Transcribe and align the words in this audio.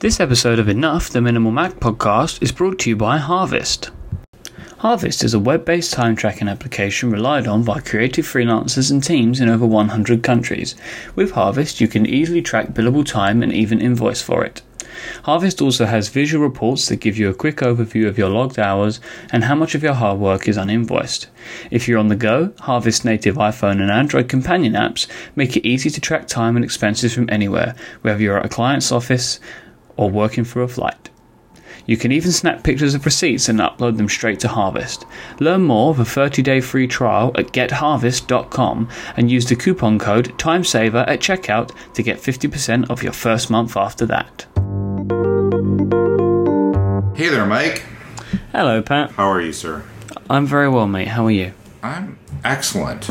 This 0.00 0.18
episode 0.18 0.58
of 0.58 0.66
Enough, 0.66 1.10
the 1.10 1.20
Minimal 1.20 1.52
Mac 1.52 1.74
podcast, 1.74 2.42
is 2.42 2.52
brought 2.52 2.78
to 2.78 2.88
you 2.88 2.96
by 2.96 3.18
Harvest. 3.18 3.90
Harvest 4.78 5.22
is 5.22 5.34
a 5.34 5.38
web 5.38 5.66
based 5.66 5.92
time 5.92 6.16
tracking 6.16 6.48
application 6.48 7.10
relied 7.10 7.46
on 7.46 7.64
by 7.64 7.80
creative 7.80 8.24
freelancers 8.24 8.90
and 8.90 9.04
teams 9.04 9.42
in 9.42 9.50
over 9.50 9.66
100 9.66 10.22
countries. 10.22 10.74
With 11.14 11.32
Harvest, 11.32 11.82
you 11.82 11.86
can 11.86 12.06
easily 12.06 12.40
track 12.40 12.68
billable 12.68 13.04
time 13.04 13.42
and 13.42 13.52
even 13.52 13.82
invoice 13.82 14.22
for 14.22 14.42
it. 14.42 14.62
Harvest 15.24 15.60
also 15.60 15.84
has 15.84 16.08
visual 16.08 16.42
reports 16.42 16.88
that 16.88 16.96
give 16.96 17.18
you 17.18 17.28
a 17.28 17.34
quick 17.34 17.58
overview 17.58 18.08
of 18.08 18.16
your 18.16 18.30
logged 18.30 18.58
hours 18.58 19.00
and 19.30 19.44
how 19.44 19.54
much 19.54 19.74
of 19.74 19.82
your 19.82 19.92
hard 19.92 20.18
work 20.18 20.48
is 20.48 20.56
uninvoiced. 20.56 21.26
If 21.70 21.86
you're 21.86 21.98
on 21.98 22.08
the 22.08 22.16
go, 22.16 22.54
Harvest 22.60 23.04
native 23.04 23.36
iPhone 23.36 23.82
and 23.82 23.90
Android 23.90 24.30
companion 24.30 24.72
apps 24.72 25.06
make 25.36 25.58
it 25.58 25.68
easy 25.68 25.90
to 25.90 26.00
track 26.00 26.26
time 26.26 26.56
and 26.56 26.64
expenses 26.64 27.12
from 27.12 27.28
anywhere, 27.28 27.74
whether 28.00 28.22
you're 28.22 28.38
at 28.38 28.46
a 28.46 28.48
client's 28.48 28.90
office 28.90 29.38
or 29.96 30.10
working 30.10 30.44
for 30.44 30.62
a 30.62 30.68
flight. 30.68 31.10
You 31.86 31.96
can 31.96 32.12
even 32.12 32.30
snap 32.30 32.62
pictures 32.62 32.94
of 32.94 33.04
receipts 33.04 33.48
and 33.48 33.58
upload 33.58 33.96
them 33.96 34.08
straight 34.08 34.38
to 34.40 34.48
Harvest. 34.48 35.06
Learn 35.40 35.62
more 35.62 35.90
of 35.90 35.98
a 35.98 36.04
30-day 36.04 36.60
free 36.60 36.86
trial 36.86 37.32
at 37.36 37.46
getharvest.com 37.46 38.88
and 39.16 39.30
use 39.30 39.46
the 39.46 39.56
coupon 39.56 39.98
code 39.98 40.38
TIMESAVER 40.38 41.08
at 41.08 41.20
checkout 41.20 41.74
to 41.94 42.02
get 42.02 42.18
50% 42.18 42.90
off 42.90 43.02
your 43.02 43.12
first 43.12 43.50
month 43.50 43.76
after 43.76 44.06
that. 44.06 44.46
Hey 47.16 47.28
there, 47.28 47.44
Myke. 47.44 47.82
Hello, 48.52 48.80
Pat. 48.82 49.10
How 49.12 49.30
are 49.30 49.40
you, 49.40 49.52
sir? 49.52 49.84
I'm 50.28 50.46
very 50.46 50.68
well, 50.68 50.86
mate. 50.86 51.08
How 51.08 51.26
are 51.26 51.30
you? 51.30 51.52
I'm 51.82 52.18
excellent. 52.44 53.10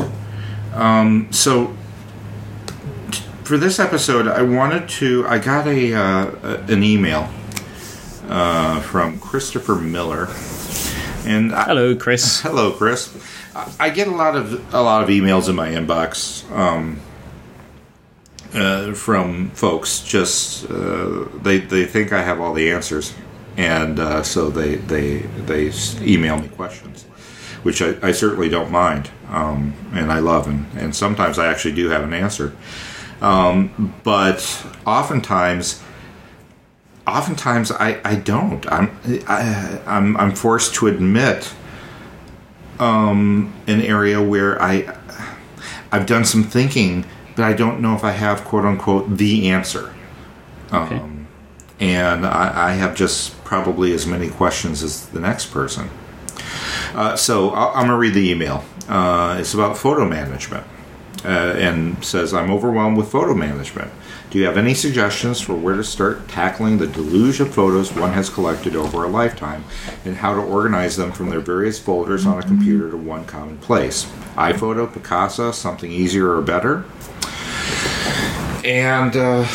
Um, 0.74 1.28
so, 1.30 1.66
t- 1.66 1.72
for 3.50 3.58
this 3.58 3.80
episode, 3.80 4.28
I 4.28 4.42
wanted 4.42 4.88
to. 5.00 5.26
I 5.26 5.40
got 5.40 5.66
a 5.66 5.92
uh, 5.92 6.62
an 6.68 6.84
email 6.84 7.28
uh, 8.28 8.80
from 8.80 9.18
Christopher 9.18 9.74
Miller, 9.74 10.28
and 11.26 11.52
I, 11.52 11.64
Hello, 11.64 11.96
Chris. 11.96 12.40
hello, 12.42 12.70
Chris. 12.70 13.12
I- 13.80 13.90
get 13.90 14.06
a 14.06 14.12
lot 14.12 14.36
of 14.36 14.72
a 14.72 14.80
lot 14.80 15.02
of 15.02 15.08
emails 15.08 15.48
in 15.48 15.56
my 15.56 15.68
inbox 15.68 16.48
um, 16.52 17.00
uh, 18.54 18.92
from 18.92 19.50
folks. 19.50 19.98
Just 19.98 20.70
uh, 20.70 21.24
they 21.42 21.58
they 21.58 21.86
think 21.86 22.12
I 22.12 22.22
have 22.22 22.40
all 22.40 22.54
the 22.54 22.70
answers, 22.70 23.14
and 23.56 23.98
uh, 23.98 24.22
so 24.22 24.48
they 24.48 24.76
they 24.76 25.22
they 25.48 25.72
email 26.00 26.38
me 26.38 26.46
questions, 26.50 27.02
which 27.64 27.82
I, 27.82 27.96
I 28.00 28.12
certainly 28.12 28.48
don't 28.48 28.70
mind, 28.70 29.10
um, 29.28 29.74
and 29.92 30.12
I 30.12 30.20
love, 30.20 30.46
and 30.46 30.66
and 30.78 30.94
sometimes 30.94 31.36
I 31.36 31.48
actually 31.48 31.74
do 31.74 31.88
have 31.88 32.04
an 32.04 32.14
answer, 32.14 32.54
um, 33.20 33.94
but 34.04 34.66
oftentimes. 34.86 35.82
Oftentimes 37.06 37.72
I, 37.72 38.00
I 38.04 38.14
don't. 38.14 38.70
I'm 38.70 38.96
I, 39.26 39.80
I'm 39.84 40.16
I'm 40.16 40.32
forced 40.32 40.74
to 40.76 40.86
admit 40.86 41.52
um, 42.78 43.52
an 43.66 43.80
area 43.80 44.22
where 44.22 44.60
I 44.62 44.96
I've 45.90 46.06
done 46.06 46.24
some 46.24 46.44
thinking, 46.44 47.04
but 47.34 47.44
I 47.44 47.52
don't 47.52 47.80
know 47.80 47.94
if 47.94 48.04
I 48.04 48.12
have 48.12 48.44
quote 48.44 48.64
unquote 48.64 49.16
the 49.16 49.50
answer. 49.50 49.92
Okay. 50.72 50.96
Um, 50.96 51.26
and 51.80 52.26
I, 52.26 52.70
I 52.70 52.72
have 52.72 52.94
just 52.94 53.42
probably 53.44 53.92
as 53.92 54.06
many 54.06 54.28
questions 54.28 54.82
as 54.82 55.06
the 55.08 55.20
next 55.20 55.46
person. 55.46 55.90
Uh, 56.94 57.16
so 57.16 57.50
I'll, 57.50 57.68
I'm 57.70 57.86
gonna 57.86 57.96
read 57.96 58.14
the 58.14 58.30
email. 58.30 58.64
Uh, 58.88 59.36
it's 59.40 59.54
about 59.54 59.76
photo 59.76 60.06
management, 60.06 60.66
uh, 61.24 61.28
and 61.28 62.02
says 62.04 62.32
I'm 62.34 62.50
overwhelmed 62.50 62.96
with 62.96 63.10
photo 63.10 63.34
management. 63.34 63.90
Do 64.30 64.38
you 64.38 64.44
have 64.46 64.56
any 64.56 64.74
suggestions 64.74 65.40
for 65.40 65.54
where 65.54 65.74
to 65.76 65.82
start 65.84 66.28
tackling 66.28 66.78
the 66.78 66.86
deluge 66.86 67.40
of 67.40 67.52
photos 67.52 67.92
one 67.92 68.12
has 68.12 68.30
collected 68.30 68.76
over 68.76 69.02
a 69.04 69.08
lifetime, 69.08 69.64
and 70.04 70.16
how 70.16 70.34
to 70.34 70.40
organize 70.40 70.96
them 70.96 71.10
from 71.12 71.30
their 71.30 71.40
various 71.40 71.78
folders 71.80 72.26
on 72.26 72.38
a 72.38 72.42
computer 72.42 72.90
to 72.90 72.96
one 72.96 73.24
common 73.26 73.58
place? 73.58 74.04
iPhoto, 74.36 74.86
Picasa, 74.88 75.52
something 75.52 75.90
easier 75.90 76.30
or 76.36 76.42
better? 76.42 76.84
And 78.64 79.16
uh, 79.16 79.46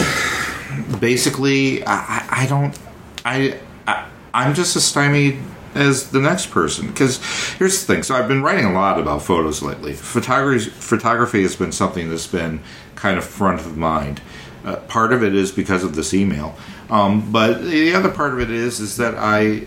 basically, 1.00 1.84
I, 1.86 1.94
I- 1.96 2.26
I 2.44 2.46
don't. 2.48 2.78
I, 3.24 3.60
I 3.88 4.06
I'm 4.34 4.54
just 4.54 4.76
a 4.76 4.82
stymied 4.82 5.40
as 5.76 6.10
the 6.12 6.22
next 6.22 6.48
person 6.48 6.88
because 6.88 7.22
here's 7.58 7.86
the 7.86 7.94
thing. 7.94 8.04
So 8.04 8.16
I've 8.16 8.28
been 8.28 8.42
writing 8.42 8.66
a 8.66 8.74
lot 8.74 9.00
about 9.00 9.22
photos 9.22 9.62
lately. 9.62 9.94
Photography 9.94 10.70
photography 10.70 11.44
has 11.44 11.56
been 11.56 11.72
something 11.72 12.10
that's 12.10 12.28
been 12.28 12.62
kind 12.96 13.18
of 13.18 13.26
front 13.26 13.60
of 13.60 13.78
mind. 13.78 14.22
Uh, 14.64 14.78
part 14.88 15.14
of 15.14 15.24
it 15.24 15.36
is 15.36 15.52
because 15.52 15.84
of 15.84 15.94
this 15.94 16.12
email, 16.12 16.58
um, 16.90 17.32
but 17.32 17.62
the 17.62 17.94
other 17.94 18.10
part 18.10 18.34
of 18.34 18.40
it 18.40 18.50
is 18.50 18.80
is 18.80 18.98
that 18.98 19.14
I 19.16 19.66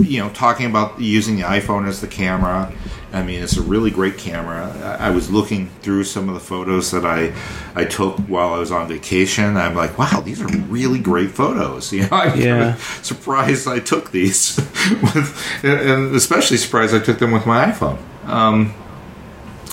you 0.00 0.18
know, 0.20 0.28
talking 0.30 0.66
about 0.66 1.00
using 1.00 1.36
the 1.36 1.42
iPhone 1.42 1.88
as 1.88 2.00
the 2.00 2.06
camera. 2.06 2.72
I 3.12 3.22
mean, 3.22 3.42
it's 3.42 3.58
a 3.58 3.62
really 3.62 3.90
great 3.90 4.16
camera. 4.16 4.96
I 4.98 5.10
was 5.10 5.30
looking 5.30 5.68
through 5.82 6.04
some 6.04 6.28
of 6.28 6.34
the 6.34 6.40
photos 6.40 6.90
that 6.92 7.04
I 7.04 7.34
I 7.74 7.84
took 7.84 8.16
while 8.20 8.54
I 8.54 8.58
was 8.58 8.70
on 8.70 8.88
vacation. 8.88 9.56
I'm 9.56 9.74
like, 9.74 9.98
wow, 9.98 10.20
these 10.24 10.40
are 10.40 10.48
really 10.48 10.98
great 10.98 11.30
photos. 11.30 11.92
You 11.92 12.02
know, 12.02 12.08
I'm 12.12 12.40
Yeah. 12.40 12.76
surprised 13.02 13.68
I 13.68 13.80
took 13.80 14.12
these, 14.12 14.56
with, 15.02 15.64
and 15.64 16.14
especially 16.14 16.56
surprised 16.56 16.94
I 16.94 17.00
took 17.00 17.18
them 17.18 17.32
with 17.32 17.44
my 17.46 17.66
iPhone. 17.66 17.98
Um, 18.26 18.72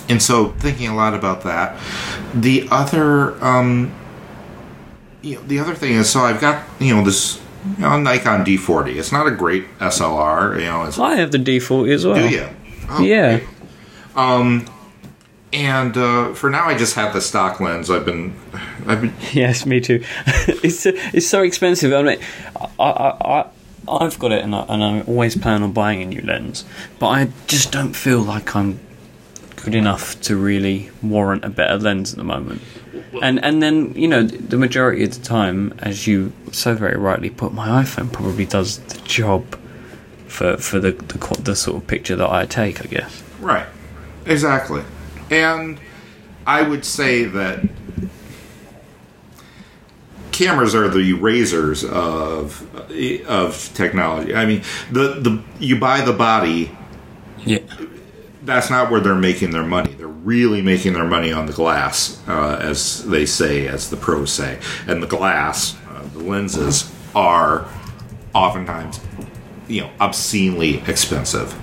and 0.10 0.22
so, 0.22 0.50
thinking 0.60 0.88
a 0.90 0.96
lot 0.96 1.14
about 1.14 1.44
that. 1.44 1.80
The 2.34 2.68
other, 2.72 3.42
um, 3.44 3.94
you 5.22 5.36
know, 5.36 5.42
the 5.44 5.60
other 5.60 5.76
thing 5.76 5.94
is, 5.94 6.10
so 6.10 6.22
I've 6.22 6.42
got 6.42 6.66
you 6.80 6.94
know 6.96 7.04
this 7.06 7.40
you 7.78 7.82
know, 7.82 8.00
Nikon 8.00 8.46
D40. 8.46 8.96
It's 8.96 9.12
not 9.12 9.28
a 9.28 9.32
great 9.32 9.66
SLR. 9.80 10.60
You 10.60 10.66
know, 10.66 10.84
it's, 10.86 10.98
I 11.00 11.16
have 11.16 11.32
the 11.32 11.38
D40 11.38 11.94
as 11.94 12.06
well. 12.06 12.16
do 12.16 12.30
you? 12.30 12.48
Oh, 12.90 13.02
Yeah. 13.02 13.40
Um, 14.16 14.66
and 15.52 15.98
uh, 15.98 16.34
for 16.34 16.50
now, 16.50 16.66
I 16.66 16.78
just 16.78 16.96
have 16.96 17.14
the 17.14 17.22
stock 17.22 17.60
lens. 17.60 17.90
I've 17.90 18.06
been, 18.06 18.36
I've 18.86 19.02
been. 19.02 19.14
Yes, 19.34 19.66
me 19.66 19.80
too. 19.80 20.04
it's 20.28 20.86
it's 20.86 21.28
so 21.28 21.42
expensive. 21.42 21.92
I 21.92 22.04
mean, 22.04 22.20
I 22.56 22.68
I, 22.80 23.40
I 23.40 23.46
I've 23.88 24.20
got 24.20 24.32
it, 24.32 24.44
and 24.44 24.54
I, 24.54 24.66
and 24.70 24.84
I 24.84 25.02
always 25.02 25.36
plan 25.36 25.64
on 25.64 25.72
buying 25.72 26.02
a 26.04 26.06
new 26.06 26.22
lens, 26.22 26.66
but 27.00 27.08
I 27.08 27.30
just 27.48 27.72
don't 27.72 27.96
feel 27.96 28.22
like 28.22 28.56
I'm 28.56 28.80
good 29.60 29.76
enough 29.76 30.20
to 30.22 30.36
really 30.36 30.90
warrant 31.02 31.46
a 31.46 31.50
better 31.50 31.78
lens 31.78 32.12
at 32.14 32.18
the 32.18 32.24
moment. 32.24 32.62
And 33.22 33.44
and 33.44 33.62
then 33.62 33.94
you 33.96 34.08
know 34.08 34.24
the 34.24 34.58
majority 34.58 35.04
of 35.04 35.14
the 35.14 35.24
time, 35.24 35.74
as 35.80 36.08
you 36.08 36.32
so 36.52 36.76
very 36.76 36.98
rightly 36.98 37.30
put, 37.30 37.54
my 37.54 37.84
iPhone 37.84 38.12
probably 38.12 38.46
does 38.46 38.80
the 38.80 39.00
job 39.02 39.58
for 40.28 40.58
for 40.58 40.80
the 40.80 40.92
the, 40.92 41.42
the 41.42 41.56
sort 41.56 41.78
of 41.78 41.88
picture 41.88 42.16
that 42.16 42.30
I 42.30 42.46
take. 42.46 42.82
I 42.82 42.88
guess. 42.88 43.24
Right. 43.40 43.68
Exactly. 44.26 44.84
And 45.32 45.80
I 46.46 46.62
would 46.62 46.86
say 46.86 47.24
that 47.26 47.64
cameras 50.32 50.74
are 50.74 50.88
the 50.88 51.14
razors 51.14 51.84
of 51.84 52.66
of 53.28 53.72
technology. 53.74 54.34
I 54.36 54.46
mean, 54.46 54.64
the 54.92 55.20
the 55.20 55.44
you 55.60 55.80
buy 55.80 56.02
the 56.02 56.14
body 56.14 56.72
Yeah. 57.46 57.60
That's 58.44 58.70
not 58.70 58.90
where 58.90 59.02
they're 59.02 59.16
making 59.16 59.52
their 59.52 59.66
money. 59.66 59.94
They're 59.94 60.08
really 60.08 60.62
making 60.62 60.94
their 60.94 61.06
money 61.06 61.32
on 61.32 61.46
the 61.46 61.54
glass, 61.54 62.22
uh, 62.28 62.58
as 62.62 63.06
they 63.06 63.26
say, 63.26 63.68
as 63.68 63.90
the 63.90 63.98
pros 63.98 64.32
say. 64.32 64.60
And 64.88 65.04
the 65.04 65.08
glass, 65.08 65.76
uh, 65.90 66.04
the 66.14 66.20
lenses, 66.20 66.92
are 67.16 67.68
oftentimes, 68.34 69.00
you 69.68 69.82
know, 69.82 69.92
obscenely 70.00 70.78
expensive. 70.88 71.54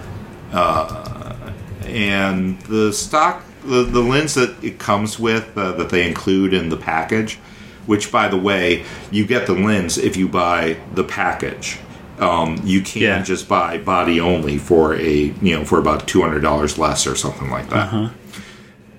Uh, 0.52 1.52
and 1.84 2.60
the 2.62 2.92
stock, 2.92 3.44
the, 3.64 3.82
the 3.82 4.00
lens 4.00 4.34
that 4.34 4.62
it 4.62 4.78
comes 4.78 5.18
with, 5.18 5.56
uh, 5.56 5.72
that 5.72 5.90
they 5.90 6.06
include 6.06 6.52
in 6.52 6.68
the 6.68 6.76
package, 6.76 7.36
which, 7.86 8.10
by 8.10 8.28
the 8.28 8.36
way, 8.36 8.84
you 9.10 9.26
get 9.26 9.46
the 9.46 9.54
lens 9.54 9.96
if 9.96 10.16
you 10.16 10.28
buy 10.28 10.76
the 10.94 11.04
package. 11.04 11.78
Um, 12.18 12.60
you 12.64 12.80
can't 12.80 13.02
Yeah. 13.02 13.22
just 13.22 13.46
buy 13.48 13.78
body 13.78 14.20
only 14.20 14.56
for 14.58 14.94
a 14.94 15.34
you 15.42 15.58
know 15.58 15.64
for 15.64 15.78
about 15.78 16.08
two 16.08 16.22
hundred 16.22 16.40
dollars 16.40 16.78
less 16.78 17.06
or 17.06 17.14
something 17.14 17.50
like 17.50 17.68
that. 17.70 18.10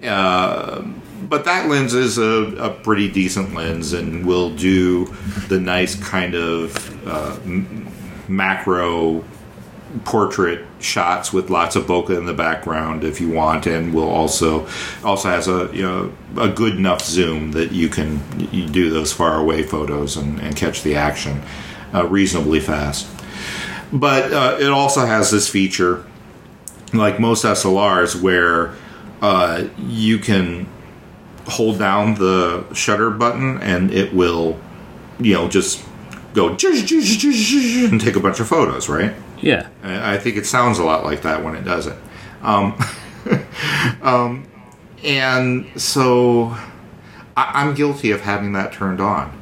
Uh, 0.03 0.81
but 1.27 1.45
that 1.45 1.67
lens 1.67 1.93
is 1.95 2.17
a, 2.19 2.55
a 2.59 2.69
pretty 2.69 3.09
decent 3.11 3.53
lens 3.55 3.91
and 3.93 4.25
will 4.25 4.51
do 4.55 5.05
the 5.49 5.59
nice 5.59 5.95
kind 5.95 6.35
of 6.35 7.07
uh, 7.07 7.35
m- 7.43 7.87
macro 8.27 9.25
portrait 10.05 10.65
shots 10.79 11.33
with 11.33 11.49
lots 11.49 11.75
of 11.75 11.85
bokeh 11.85 12.15
in 12.15 12.25
the 12.25 12.33
background 12.33 13.03
if 13.03 13.19
you 13.21 13.29
want 13.31 13.65
and 13.65 13.93
will 13.93 14.09
also 14.09 14.67
also 15.03 15.29
has 15.29 15.47
a 15.47 15.69
you 15.73 15.81
know 15.81 16.13
a 16.37 16.49
good 16.49 16.75
enough 16.75 17.01
zoom 17.03 17.53
that 17.53 17.71
you 17.71 17.87
can 17.89 18.19
you 18.51 18.67
do 18.67 18.89
those 18.91 19.11
far 19.11 19.39
away 19.39 19.63
photos 19.63 20.15
and, 20.17 20.39
and 20.41 20.55
catch 20.55 20.83
the 20.83 20.93
action 20.95 21.41
uh, 21.93 22.05
reasonably 22.07 22.59
fast 22.59 23.07
but 23.91 24.33
uh, 24.33 24.57
it 24.59 24.69
also 24.69 25.05
has 25.05 25.31
this 25.31 25.47
feature 25.47 26.05
like 26.93 27.19
most 27.19 27.45
SLRs 27.45 28.21
where 28.21 28.73
uh, 29.21 29.67
you 29.77 30.19
can 30.19 30.67
hold 31.47 31.79
down 31.79 32.15
the 32.15 32.65
shutter 32.73 33.09
button 33.09 33.61
and 33.61 33.91
it 33.91 34.13
will 34.13 34.59
you 35.19 35.33
know 35.33 35.47
just 35.47 35.83
go 36.33 36.49
and 36.49 36.59
take 38.01 38.15
a 38.15 38.19
bunch 38.19 38.39
of 38.39 38.47
photos, 38.47 38.89
right? 38.89 39.15
Yeah. 39.41 39.67
I 39.83 40.15
I 40.15 40.17
think 40.17 40.37
it 40.37 40.45
sounds 40.45 40.79
a 40.79 40.83
lot 40.83 41.03
like 41.03 41.23
that 41.23 41.43
when 41.43 41.55
it 41.55 41.63
does 41.63 41.87
it. 41.87 41.97
Um, 42.41 42.77
um, 44.01 44.47
and 45.03 45.67
so 45.81 46.55
I, 47.35 47.51
I'm 47.61 47.73
guilty 47.73 48.11
of 48.11 48.21
having 48.21 48.53
that 48.53 48.73
turned 48.73 49.01
on 49.01 49.33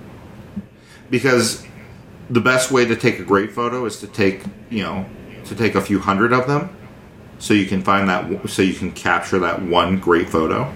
because 1.09 1.64
the 2.29 2.41
best 2.41 2.71
way 2.71 2.85
to 2.85 2.95
take 2.95 3.19
a 3.19 3.23
great 3.23 3.51
photo 3.51 3.85
is 3.85 3.99
to 3.99 4.07
take 4.07 4.43
you 4.69 4.83
know 4.83 5.05
to 5.45 5.55
take 5.55 5.75
a 5.75 5.81
few 5.81 5.99
hundred 5.99 6.33
of 6.33 6.47
them 6.47 6.75
so 7.37 7.53
you 7.53 7.65
can 7.65 7.81
find 7.81 8.09
that 8.09 8.49
so 8.49 8.61
you 8.61 8.73
can 8.73 8.91
capture 8.91 9.39
that 9.39 9.61
one 9.61 9.99
great 9.99 10.29
photo. 10.29 10.73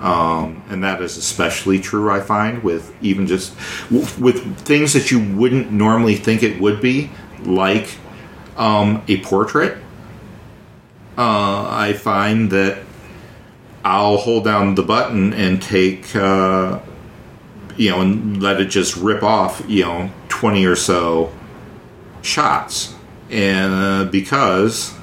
Um, 0.00 0.62
and 0.70 0.82
that 0.82 1.02
is 1.02 1.18
especially 1.18 1.78
true 1.78 2.10
i 2.10 2.20
find 2.20 2.62
with 2.62 2.90
even 3.02 3.26
just 3.26 3.54
with 3.90 4.56
things 4.60 4.94
that 4.94 5.10
you 5.10 5.20
wouldn't 5.36 5.70
normally 5.70 6.16
think 6.16 6.42
it 6.42 6.58
would 6.58 6.80
be 6.80 7.10
like 7.42 7.98
um, 8.56 9.02
a 9.08 9.20
portrait. 9.20 9.76
Uh, 11.18 11.66
i 11.68 11.92
find 11.92 12.50
that 12.50 12.82
i'll 13.84 14.16
hold 14.16 14.42
down 14.44 14.74
the 14.74 14.82
button 14.82 15.34
and 15.34 15.60
take 15.60 16.16
uh, 16.16 16.80
you 17.76 17.90
know 17.90 18.00
and 18.00 18.42
let 18.42 18.58
it 18.58 18.70
just 18.70 18.96
rip 18.96 19.22
off 19.22 19.62
you 19.68 19.84
know 19.84 20.10
20 20.40 20.64
or 20.64 20.74
so 20.74 21.30
shots 22.22 22.94
and 23.28 23.74
uh, 23.74 24.04
because 24.10 24.94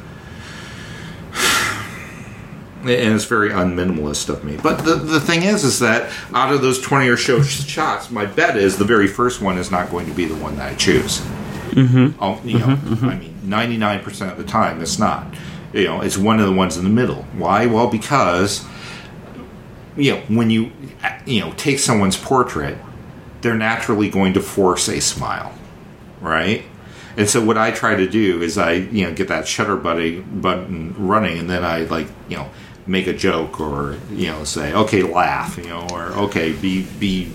and 2.82 2.90
it's 2.90 3.26
very 3.26 3.52
unminimalist 3.52 4.30
of 4.30 4.44
me. 4.44 4.58
But 4.58 4.84
the, 4.84 4.96
the 4.96 5.20
thing 5.20 5.44
is, 5.44 5.64
is 5.64 5.78
that 5.78 6.12
out 6.34 6.52
of 6.52 6.64
those 6.64 6.82
20 6.82 7.08
or 7.08 7.18
so 7.18 7.44
shots, 7.44 8.10
my 8.10 8.26
bet 8.26 8.58
is 8.58 8.80
the 8.80 8.84
very 8.84 9.06
first 9.06 9.40
one 9.40 9.60
is 9.60 9.70
not 9.70 9.92
going 9.92 10.08
to 10.08 10.12
be 10.12 10.26
the 10.26 10.34
one 10.38 10.56
that 10.56 10.72
I 10.72 10.76
choose. 10.76 11.20
Mm-hmm. 11.20 12.18
Oh, 12.20 12.42
you 12.44 12.58
know, 12.58 12.70
I 13.04 13.20
mean, 13.20 13.40
99% 13.44 14.32
of 14.32 14.40
the 14.40 14.44
time, 14.44 14.82
it's 14.82 14.98
not. 14.98 15.32
You 15.72 15.84
know, 15.84 16.02
it's 16.02 16.18
one 16.18 16.40
of 16.40 16.48
the 16.48 16.54
ones 16.54 16.78
in 16.78 16.84
the 16.84 16.90
middle. 16.90 17.22
Why? 17.34 17.68
Well, 17.68 17.92
because, 17.92 18.66
you 19.96 20.16
know, 20.16 20.22
when 20.30 20.50
you, 20.50 20.72
you 21.28 21.42
know, 21.42 21.54
take 21.58 21.78
someone's 21.78 22.18
portrait, 22.18 22.80
they're 23.42 23.56
naturally 23.56 24.10
going 24.10 24.34
to 24.34 24.42
force 24.42 24.88
a 24.88 25.00
smile, 25.00 25.54
right? 26.22 26.64
And 27.18 27.28
so 27.28 27.44
what 27.44 27.58
I 27.58 27.72
try 27.72 27.96
to 27.96 28.08
do 28.08 28.42
is 28.42 28.58
I, 28.58 28.74
you 28.74 29.06
know, 29.06 29.14
get 29.14 29.28
that 29.30 29.48
shutter 29.48 29.76
buddy 29.76 30.20
button 30.20 30.94
running, 30.98 31.40
and 31.40 31.50
then 31.50 31.66
I 31.66 31.82
like, 31.82 32.08
you 32.30 32.38
know, 32.38 32.50
make 32.88 33.08
a 33.08 33.14
joke 33.14 33.60
or 33.60 33.98
you 34.12 34.28
know 34.28 34.44
say, 34.44 34.74
okay, 34.74 35.04
laugh, 35.04 35.58
you 35.58 35.66
know, 35.66 35.88
or 35.92 36.06
okay, 36.14 36.54
be 36.54 36.84
be, 37.00 37.32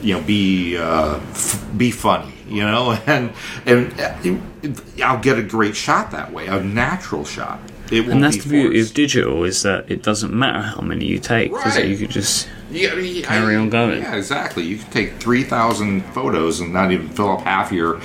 you 0.00 0.14
know, 0.14 0.22
be 0.22 0.76
uh, 0.76 1.16
f- 1.16 1.66
be 1.76 1.90
funny, 1.90 2.34
you 2.48 2.62
know, 2.62 2.92
and 3.06 3.32
and 3.66 4.00
uh, 4.00 5.04
I'll 5.04 5.20
get 5.20 5.38
a 5.38 5.42
great 5.42 5.76
shot 5.76 6.10
that 6.12 6.32
way, 6.32 6.46
a 6.46 6.62
natural 6.62 7.24
shot. 7.24 7.60
It 7.90 8.08
And 8.08 8.22
that's 8.22 8.36
be 8.36 8.42
the 8.42 8.48
beauty 8.48 8.80
of 8.80 8.94
digital 8.94 9.44
is 9.44 9.62
that 9.62 9.90
it 9.90 10.02
doesn't 10.02 10.32
matter 10.32 10.60
how 10.60 10.80
many 10.80 11.04
you 11.04 11.18
take, 11.18 11.50
it? 11.50 11.54
Right. 11.54 11.86
You 11.86 11.98
could 11.98 12.10
just 12.10 12.48
Yeah, 12.70 12.90
I 12.92 12.94
mean, 12.96 13.22
Carry 13.22 13.54
I- 13.56 13.58
on 13.58 13.70
going. 13.70 14.00
Yeah, 14.02 14.14
exactly. 14.16 14.64
You 14.64 14.78
can 14.78 14.90
take 14.90 15.12
three 15.14 15.44
thousand 15.44 16.02
photos 16.14 16.60
and 16.60 16.72
not 16.72 16.90
even 16.92 17.08
fill 17.08 17.30
up 17.32 17.42
half 17.42 17.72
your, 17.72 18.00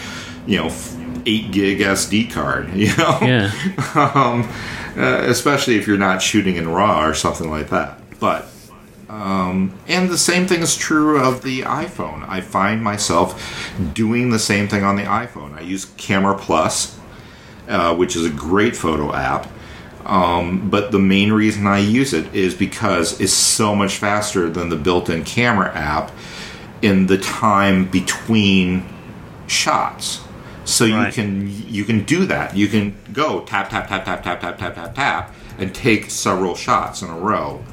you 0.46 0.58
know, 0.58 0.72
eight 1.26 1.52
gig 1.52 1.80
SD 1.80 2.32
card. 2.32 2.70
You 2.76 2.96
know, 2.98 3.18
yeah. 3.22 3.52
um, 4.16 4.48
uh, 4.98 5.24
especially 5.28 5.76
if 5.78 5.88
you're 5.88 5.98
not 5.98 6.22
shooting 6.22 6.56
in 6.56 6.68
RAW 6.68 7.06
or 7.08 7.14
something 7.14 7.50
like 7.50 7.70
that. 7.70 8.00
But 8.20 8.48
um, 9.10 9.74
and 9.88 10.10
the 10.10 10.18
same 10.18 10.46
thing 10.46 10.62
is 10.62 10.78
true 10.78 11.20
of 11.20 11.42
the 11.42 11.62
iPhone. 11.62 12.28
I 12.28 12.42
find 12.42 12.84
myself 12.84 13.72
doing 13.94 14.30
the 14.30 14.40
same 14.40 14.68
thing 14.68 14.84
on 14.84 14.98
the 14.98 15.04
iPhone. 15.04 15.58
I 15.58 15.62
use 15.62 15.86
Camera 15.98 16.38
Plus, 16.38 17.00
uh, 17.68 17.96
which 17.96 18.16
is 18.16 18.26
a 18.26 18.30
great 18.30 18.76
photo 18.76 19.14
app. 19.14 19.48
Um, 20.10 20.72
but 20.72 20.92
the 20.92 20.98
main 20.98 21.32
reason 21.32 21.68
I 21.68 21.78
use 21.78 22.14
it 22.14 22.34
is 22.34 22.56
because 22.56 23.22
it's 23.22 23.32
so 23.32 23.76
much 23.76 23.98
faster 23.98 24.50
than 24.50 24.70
the 24.70 24.76
built-in 24.76 25.24
camera 25.24 25.72
app 25.76 26.12
in 26.82 27.06
the 27.06 27.20
time 27.20 27.86
between 27.86 28.86
shots. 29.46 30.22
So 30.66 30.86
you 30.86 31.12
can 31.12 31.48
you 31.68 31.84
can 31.84 32.06
do 32.06 32.26
that. 32.26 32.56
You 32.56 32.68
can 32.68 32.96
go 33.14 33.42
tap 33.42 33.70
tap 33.70 33.88
tap 33.88 34.04
tap 34.06 34.24
tap 34.24 34.42
tap 34.42 34.58
tap 34.58 34.76
tap 34.76 34.96
tap 34.96 35.36
and 35.60 35.74
take 35.76 36.10
several 36.10 36.56
shots 36.56 37.04
in 37.04 37.10
a 37.10 37.18
row. 37.18 37.64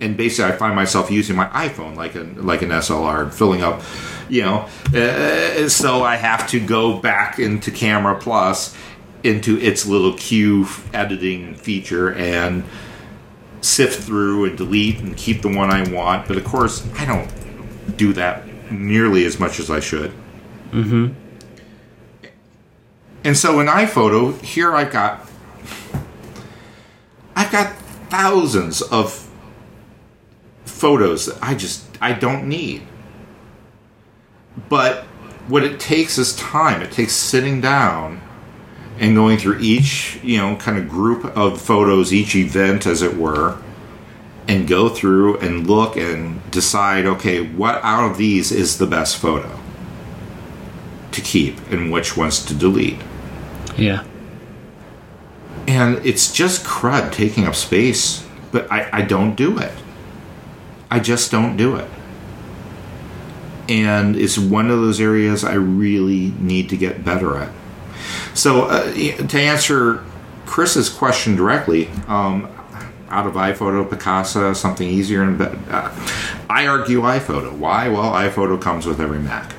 And 0.00 0.16
basically, 0.16 0.52
I 0.52 0.56
find 0.56 0.74
myself 0.74 1.10
using 1.10 1.36
my 1.36 1.46
iPhone 1.46 1.94
like 1.94 2.16
an 2.16 2.44
like 2.44 2.62
an 2.62 2.70
SLR, 2.70 3.32
filling 3.32 3.62
up, 3.62 3.82
you 4.28 4.42
know. 4.42 4.68
Uh, 4.92 5.68
so 5.68 6.02
I 6.02 6.16
have 6.16 6.48
to 6.50 6.60
go 6.60 6.98
back 6.98 7.38
into 7.38 7.70
Camera 7.70 8.18
Plus 8.18 8.76
into 9.24 9.58
its 9.58 9.86
little 9.86 10.12
Q 10.12 10.66
editing 10.92 11.54
feature 11.54 12.12
and 12.14 12.62
sift 13.62 14.02
through 14.02 14.44
and 14.44 14.58
delete 14.58 15.00
and 15.00 15.16
keep 15.16 15.40
the 15.42 15.48
one 15.48 15.70
I 15.70 15.88
want. 15.90 16.28
But 16.28 16.36
of 16.36 16.44
course, 16.44 16.86
I 16.98 17.06
don't 17.06 17.96
do 17.96 18.12
that 18.12 18.70
nearly 18.70 19.24
as 19.24 19.40
much 19.40 19.58
as 19.58 19.70
I 19.70 19.80
should. 19.80 20.12
Mm-hmm. 20.70 21.14
And 23.24 23.36
so 23.36 23.58
in 23.60 23.66
iPhoto, 23.66 24.40
here 24.42 24.74
I've 24.74 24.92
got 24.92 25.26
I've 27.34 27.50
got 27.50 27.74
thousands 28.10 28.82
of 28.82 29.30
photos 30.66 31.26
that 31.26 31.38
I 31.42 31.54
just 31.54 31.86
I 32.02 32.12
don't 32.12 32.46
need. 32.46 32.82
But 34.68 35.04
what 35.48 35.64
it 35.64 35.80
takes 35.80 36.18
is 36.18 36.36
time. 36.36 36.82
It 36.82 36.92
takes 36.92 37.12
sitting 37.14 37.60
down 37.62 38.20
and 38.98 39.14
going 39.14 39.38
through 39.38 39.58
each, 39.60 40.20
you 40.22 40.38
know, 40.38 40.56
kind 40.56 40.78
of 40.78 40.88
group 40.88 41.24
of 41.36 41.60
photos, 41.60 42.12
each 42.12 42.34
event 42.36 42.86
as 42.86 43.02
it 43.02 43.16
were, 43.16 43.58
and 44.46 44.68
go 44.68 44.88
through 44.88 45.38
and 45.38 45.66
look 45.66 45.96
and 45.96 46.48
decide, 46.50 47.06
okay, 47.06 47.42
what 47.42 47.82
out 47.82 48.10
of 48.10 48.18
these 48.18 48.52
is 48.52 48.78
the 48.78 48.86
best 48.86 49.16
photo 49.16 49.58
to 51.12 51.20
keep 51.20 51.58
and 51.70 51.90
which 51.90 52.16
ones 52.16 52.44
to 52.44 52.54
delete. 52.54 53.00
Yeah. 53.76 54.04
And 55.66 56.04
it's 56.04 56.32
just 56.32 56.64
crud 56.64 57.12
taking 57.12 57.46
up 57.46 57.54
space, 57.54 58.26
but 58.52 58.70
I, 58.70 58.88
I 58.92 59.02
don't 59.02 59.34
do 59.34 59.58
it. 59.58 59.72
I 60.90 61.00
just 61.00 61.30
don't 61.30 61.56
do 61.56 61.76
it. 61.76 61.88
And 63.68 64.14
it's 64.14 64.36
one 64.36 64.70
of 64.70 64.78
those 64.80 65.00
areas 65.00 65.42
I 65.42 65.54
really 65.54 66.34
need 66.38 66.68
to 66.68 66.76
get 66.76 67.04
better 67.04 67.36
at. 67.38 67.50
So, 68.34 68.62
uh, 68.66 68.92
to 68.92 69.40
answer 69.40 70.04
Chris's 70.46 70.88
question 70.88 71.36
directly, 71.36 71.88
um, 72.08 72.48
out 73.10 73.26
of 73.26 73.34
iPhoto, 73.34 73.88
Picasa, 73.88 74.54
something 74.56 74.88
easier 74.88 75.22
and. 75.22 75.40
Uh, 75.40 75.90
I 76.50 76.66
argue 76.66 77.00
iPhoto. 77.02 77.52
Why? 77.56 77.88
Well, 77.88 78.12
iPhoto 78.12 78.60
comes 78.60 78.86
with 78.86 79.00
every 79.00 79.18
Mac. 79.18 79.54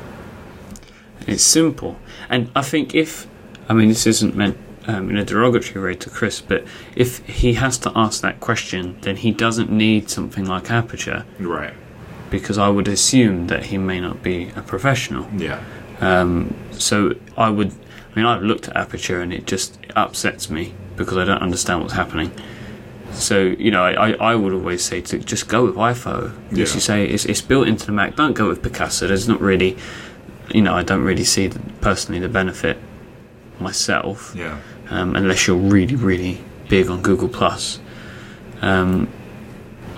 It's 1.27 1.43
simple. 1.43 1.97
And 2.29 2.51
I 2.55 2.61
think 2.61 2.93
if, 2.93 3.27
I 3.69 3.73
mean, 3.73 3.87
this 3.89 4.05
isn't 4.05 4.35
meant 4.35 4.57
um, 4.87 5.09
in 5.09 5.17
a 5.17 5.25
derogatory 5.25 5.83
way 5.83 5.95
to 5.95 6.09
Chris, 6.09 6.41
but 6.41 6.63
if 6.95 7.25
he 7.27 7.53
has 7.55 7.77
to 7.79 7.91
ask 7.95 8.21
that 8.21 8.39
question, 8.39 8.97
then 9.01 9.15
he 9.15 9.31
doesn't 9.31 9.71
need 9.71 10.09
something 10.09 10.45
like 10.45 10.69
Aperture, 10.69 11.25
Right. 11.39 11.73
because 12.29 12.57
I 12.59 12.69
would 12.69 12.87
assume 12.87 13.47
that 13.47 13.65
he 13.67 13.77
may 13.79 13.99
not 13.99 14.21
be 14.21 14.49
a 14.55 14.61
professional. 14.61 15.27
Yeah. 15.35 15.63
Um, 16.01 16.53
so 16.71 17.15
I 17.35 17.49
would, 17.49 17.73
I 18.15 18.19
mean, 18.19 18.25
I've 18.25 18.43
looked 18.43 18.69
at 18.69 18.77
Aperture 18.77 19.19
and 19.21 19.33
it 19.33 19.45
just 19.45 19.77
upsets 19.95 20.49
me 20.49 20.73
because 20.95 21.17
I 21.17 21.25
don't 21.25 21.41
understand 21.41 21.81
what's 21.81 21.93
happening. 21.93 22.31
So 23.11 23.41
you 23.41 23.71
know, 23.71 23.83
I, 23.83 24.11
I 24.13 24.35
would 24.35 24.53
always 24.53 24.83
say 24.83 25.01
to 25.01 25.19
just 25.19 25.47
go 25.49 25.65
with. 25.65 25.77
As 25.77 26.31
Yeah. 26.51 26.59
you 26.59 26.65
say, 26.65 27.05
it's, 27.05 27.25
it's 27.25 27.41
built 27.41 27.67
into 27.67 27.85
the 27.85 27.91
Mac. 27.91 28.15
Don't 28.15 28.33
go 28.33 28.47
with 28.47 28.61
Picasa. 28.61 29.07
There's 29.07 29.27
not 29.27 29.41
really, 29.41 29.77
you 30.53 30.61
know, 30.61 30.73
I 30.73 30.83
don't 30.83 31.03
really 31.03 31.23
see 31.25 31.47
the, 31.47 31.59
personally 31.81 32.19
the 32.21 32.29
benefit 32.29 32.77
myself 33.59 34.33
Yeah. 34.35 34.59
um, 34.89 35.15
unless 35.15 35.47
you're 35.47 35.55
really, 35.57 35.95
really 35.95 36.41
big 36.69 36.89
on 36.89 37.01
Google 37.01 37.29
Plus. 37.29 37.79
Um, 38.61 39.09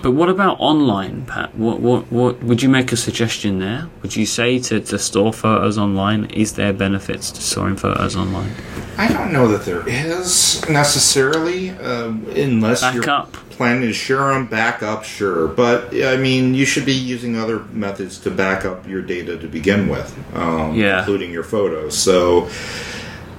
but 0.02 0.12
what 0.12 0.28
about 0.28 0.56
online, 0.60 1.24
Pat? 1.26 1.54
What, 1.56 1.80
what, 1.80 2.10
what 2.12 2.42
would 2.42 2.62
you 2.62 2.68
make 2.68 2.92
a 2.92 2.96
suggestion 2.96 3.58
there? 3.58 3.88
Would 4.02 4.14
you 4.16 4.26
say 4.26 4.58
to, 4.60 4.80
to 4.80 4.98
store 4.98 5.32
photos 5.32 5.76
online? 5.78 6.26
Is 6.26 6.54
there 6.54 6.72
benefits 6.72 7.30
to 7.32 7.40
storing 7.42 7.76
photos 7.76 8.16
online? 8.16 8.52
I 8.96 9.08
don't 9.12 9.32
know 9.32 9.48
that 9.48 9.64
there 9.64 9.86
is 9.88 10.66
necessarily, 10.68 11.70
uh, 11.70 12.08
unless 12.08 12.82
you're 12.94 13.02
Backup. 13.02 13.32
planning 13.50 13.82
to 13.82 13.92
share 13.92 14.32
them. 14.32 14.46
Backup, 14.46 15.04
sure, 15.04 15.48
but 15.48 15.94
I 15.94 16.16
mean, 16.16 16.54
you 16.54 16.64
should 16.64 16.84
be 16.86 16.94
using 16.94 17.36
other 17.36 17.60
methods 17.72 18.18
to 18.20 18.30
back 18.30 18.64
up 18.64 18.86
your 18.88 19.02
data 19.02 19.36
to 19.38 19.46
begin 19.46 19.88
with, 19.88 20.16
um, 20.34 20.74
Yeah. 20.74 20.98
including 21.00 21.30
your 21.32 21.44
photos. 21.44 21.96
So, 21.96 22.48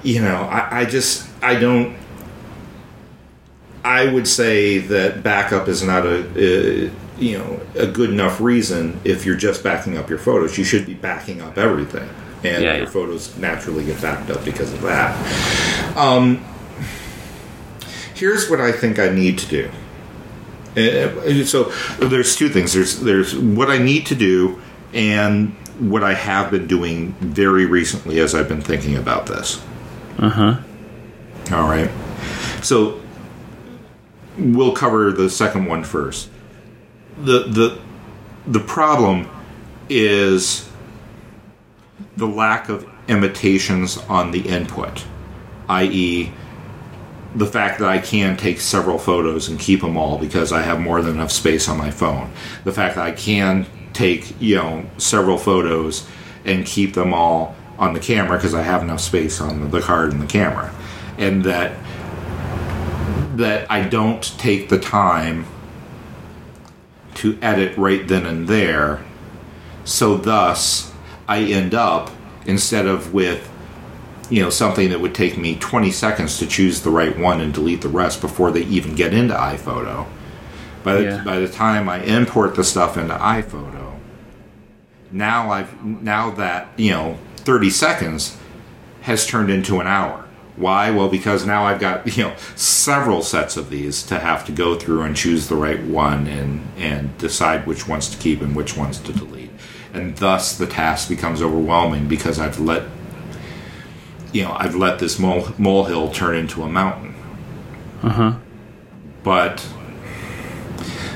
you 0.02 0.22
know, 0.22 0.42
I, 0.50 0.80
I 0.80 0.84
just 0.86 1.26
I 1.42 1.54
don't. 1.58 1.96
I 3.84 4.12
would 4.12 4.28
say 4.28 4.78
that 4.78 5.22
backup 5.22 5.68
is 5.68 5.82
not 5.82 6.04
a, 6.06 6.18
uh 6.20 6.90
you 7.18 7.36
know 7.38 7.60
a 7.74 7.86
good 7.86 8.08
enough 8.10 8.40
reason 8.40 8.98
if 9.04 9.26
you're 9.26 9.36
just 9.36 9.62
backing 9.62 9.96
up 9.98 10.08
your 10.08 10.18
photos. 10.18 10.56
You 10.58 10.64
should 10.64 10.86
be 10.86 10.94
backing 10.94 11.40
up 11.42 11.58
everything. 11.58 12.08
and 12.42 12.62
Yeah, 12.62 12.76
your 12.76 12.84
yeah. 12.84 12.90
photos 12.90 13.36
naturally 13.36 13.84
get 13.84 14.00
backed 14.00 14.30
up 14.30 14.42
because 14.44 14.72
of 14.72 14.80
that. 14.82 15.96
Um, 15.96 16.44
here's 18.14 18.48
what 18.48 18.60
I 18.60 18.72
think 18.72 18.98
I 18.98 19.08
need 19.10 19.38
to 19.38 19.46
do. 19.46 19.70
Uh, 20.76 21.44
so 21.44 21.64
there's 21.98 22.36
two 22.36 22.48
things. 22.48 22.72
There's 22.72 23.00
there's 23.00 23.36
what 23.36 23.70
I 23.70 23.78
need 23.78 24.06
to 24.06 24.14
do 24.14 24.60
and 24.94 25.52
what 25.78 26.04
I 26.04 26.14
have 26.14 26.50
been 26.50 26.66
doing 26.66 27.12
very 27.20 27.66
recently 27.66 28.20
as 28.20 28.34
I've 28.34 28.48
been 28.48 28.60
thinking 28.60 28.96
about 28.96 29.26
this. 29.26 29.62
Uh 30.18 30.28
huh. 30.28 30.60
All 31.52 31.68
right. 31.68 31.90
So 32.62 32.99
we'll 34.38 34.74
cover 34.74 35.12
the 35.12 35.30
second 35.30 35.66
one 35.66 35.84
first. 35.84 36.30
The 37.18 37.40
the 37.40 37.80
the 38.46 38.60
problem 38.60 39.28
is 39.88 40.68
the 42.16 42.26
lack 42.26 42.68
of 42.68 42.88
imitations 43.08 43.98
on 44.08 44.30
the 44.30 44.40
input, 44.40 45.04
i.e., 45.68 46.32
the 47.34 47.46
fact 47.46 47.78
that 47.78 47.88
I 47.88 47.98
can 47.98 48.36
take 48.36 48.60
several 48.60 48.98
photos 48.98 49.48
and 49.48 49.58
keep 49.58 49.80
them 49.80 49.96
all 49.96 50.18
because 50.18 50.52
I 50.52 50.62
have 50.62 50.80
more 50.80 51.00
than 51.00 51.14
enough 51.14 51.30
space 51.30 51.68
on 51.68 51.78
my 51.78 51.90
phone. 51.90 52.32
The 52.64 52.72
fact 52.72 52.96
that 52.96 53.06
I 53.06 53.12
can 53.12 53.66
take, 53.92 54.40
you 54.40 54.56
know, 54.56 54.84
several 54.98 55.38
photos 55.38 56.08
and 56.44 56.66
keep 56.66 56.94
them 56.94 57.14
all 57.14 57.54
on 57.78 57.94
the 57.94 58.00
camera 58.00 58.36
because 58.36 58.54
I 58.54 58.62
have 58.62 58.82
enough 58.82 59.00
space 59.00 59.40
on 59.40 59.70
the 59.70 59.80
card 59.80 60.12
and 60.12 60.20
the 60.20 60.26
camera. 60.26 60.74
And 61.18 61.44
that 61.44 61.72
that 63.40 63.70
I 63.70 63.82
don't 63.88 64.22
take 64.38 64.68
the 64.68 64.78
time 64.78 65.46
to 67.16 67.38
edit 67.42 67.76
right 67.76 68.06
then 68.06 68.24
and 68.24 68.48
there. 68.48 69.04
So 69.84 70.16
thus 70.16 70.92
I 71.28 71.40
end 71.44 71.74
up 71.74 72.10
instead 72.46 72.86
of 72.86 73.12
with 73.12 73.48
you 74.30 74.42
know 74.42 74.50
something 74.50 74.90
that 74.90 75.00
would 75.00 75.14
take 75.14 75.36
me 75.36 75.56
20 75.56 75.90
seconds 75.90 76.38
to 76.38 76.46
choose 76.46 76.82
the 76.82 76.90
right 76.90 77.18
one 77.18 77.40
and 77.40 77.52
delete 77.52 77.80
the 77.82 77.88
rest 77.88 78.20
before 78.20 78.50
they 78.52 78.62
even 78.62 78.94
get 78.94 79.12
into 79.12 79.34
iPhoto. 79.34 80.06
By 80.84 80.94
the, 80.94 81.02
Yeah. 81.02 81.24
by 81.24 81.38
the 81.40 81.48
time 81.48 81.88
I 81.88 81.98
import 82.02 82.54
the 82.54 82.64
stuff 82.64 82.96
into 82.96 83.14
iPhoto, 83.14 83.96
now 85.10 85.50
I've 85.50 85.84
now 85.84 86.30
that 86.30 86.68
you 86.76 86.90
know 86.90 87.18
30 87.38 87.70
seconds 87.70 88.36
has 89.02 89.26
turned 89.26 89.50
into 89.50 89.80
an 89.80 89.86
hour. 89.86 90.19
Why? 90.60 90.90
Well, 90.90 91.08
because 91.08 91.46
now 91.46 91.64
I've 91.64 91.80
got 91.80 92.16
you 92.16 92.24
know 92.24 92.34
several 92.54 93.22
sets 93.22 93.56
of 93.56 93.70
these 93.70 94.02
to 94.04 94.18
have 94.18 94.44
to 94.46 94.52
go 94.52 94.78
through 94.78 95.02
and 95.02 95.16
choose 95.16 95.48
the 95.48 95.56
right 95.56 95.82
one 95.82 96.26
and 96.26 96.68
and 96.76 97.16
decide 97.18 97.66
which 97.66 97.88
ones 97.88 98.08
to 98.10 98.18
keep 98.18 98.42
and 98.42 98.54
which 98.54 98.76
ones 98.76 98.98
to 99.00 99.12
delete, 99.12 99.50
and 99.94 100.16
thus 100.16 100.56
the 100.56 100.66
task 100.66 101.08
becomes 101.08 101.40
overwhelming 101.40 102.08
because 102.08 102.38
I've 102.38 102.60
let 102.60 102.82
you 104.32 104.44
know 104.44 104.52
I've 104.52 104.76
let 104.76 104.98
this 104.98 105.18
mole, 105.18 105.48
molehill 105.56 106.10
turn 106.10 106.36
into 106.36 106.62
a 106.62 106.68
mountain. 106.68 107.14
Uh 108.02 108.10
huh. 108.10 108.34
But 109.22 109.66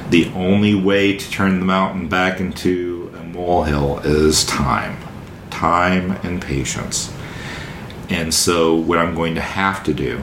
the 0.08 0.30
only 0.34 0.74
way 0.74 1.16
to 1.16 1.30
turn 1.30 1.60
the 1.60 1.66
mountain 1.66 2.08
back 2.08 2.40
into 2.40 3.12
a 3.18 3.22
molehill 3.22 4.00
is 4.00 4.44
time. 4.44 4.96
Time 5.50 6.12
and 6.22 6.40
patience. 6.40 7.13
And 8.08 8.34
so, 8.34 8.74
what 8.74 8.98
I'm 8.98 9.14
going 9.14 9.34
to 9.36 9.40
have 9.40 9.82
to 9.84 9.94
do, 9.94 10.22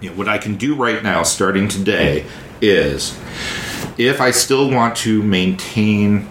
you 0.00 0.10
know, 0.10 0.16
what 0.16 0.28
I 0.28 0.38
can 0.38 0.56
do 0.56 0.74
right 0.74 1.02
now, 1.02 1.22
starting 1.22 1.68
today, 1.68 2.24
is 2.60 3.18
if 3.98 4.20
I 4.20 4.30
still 4.30 4.70
want 4.70 4.96
to 4.98 5.22
maintain, 5.22 6.28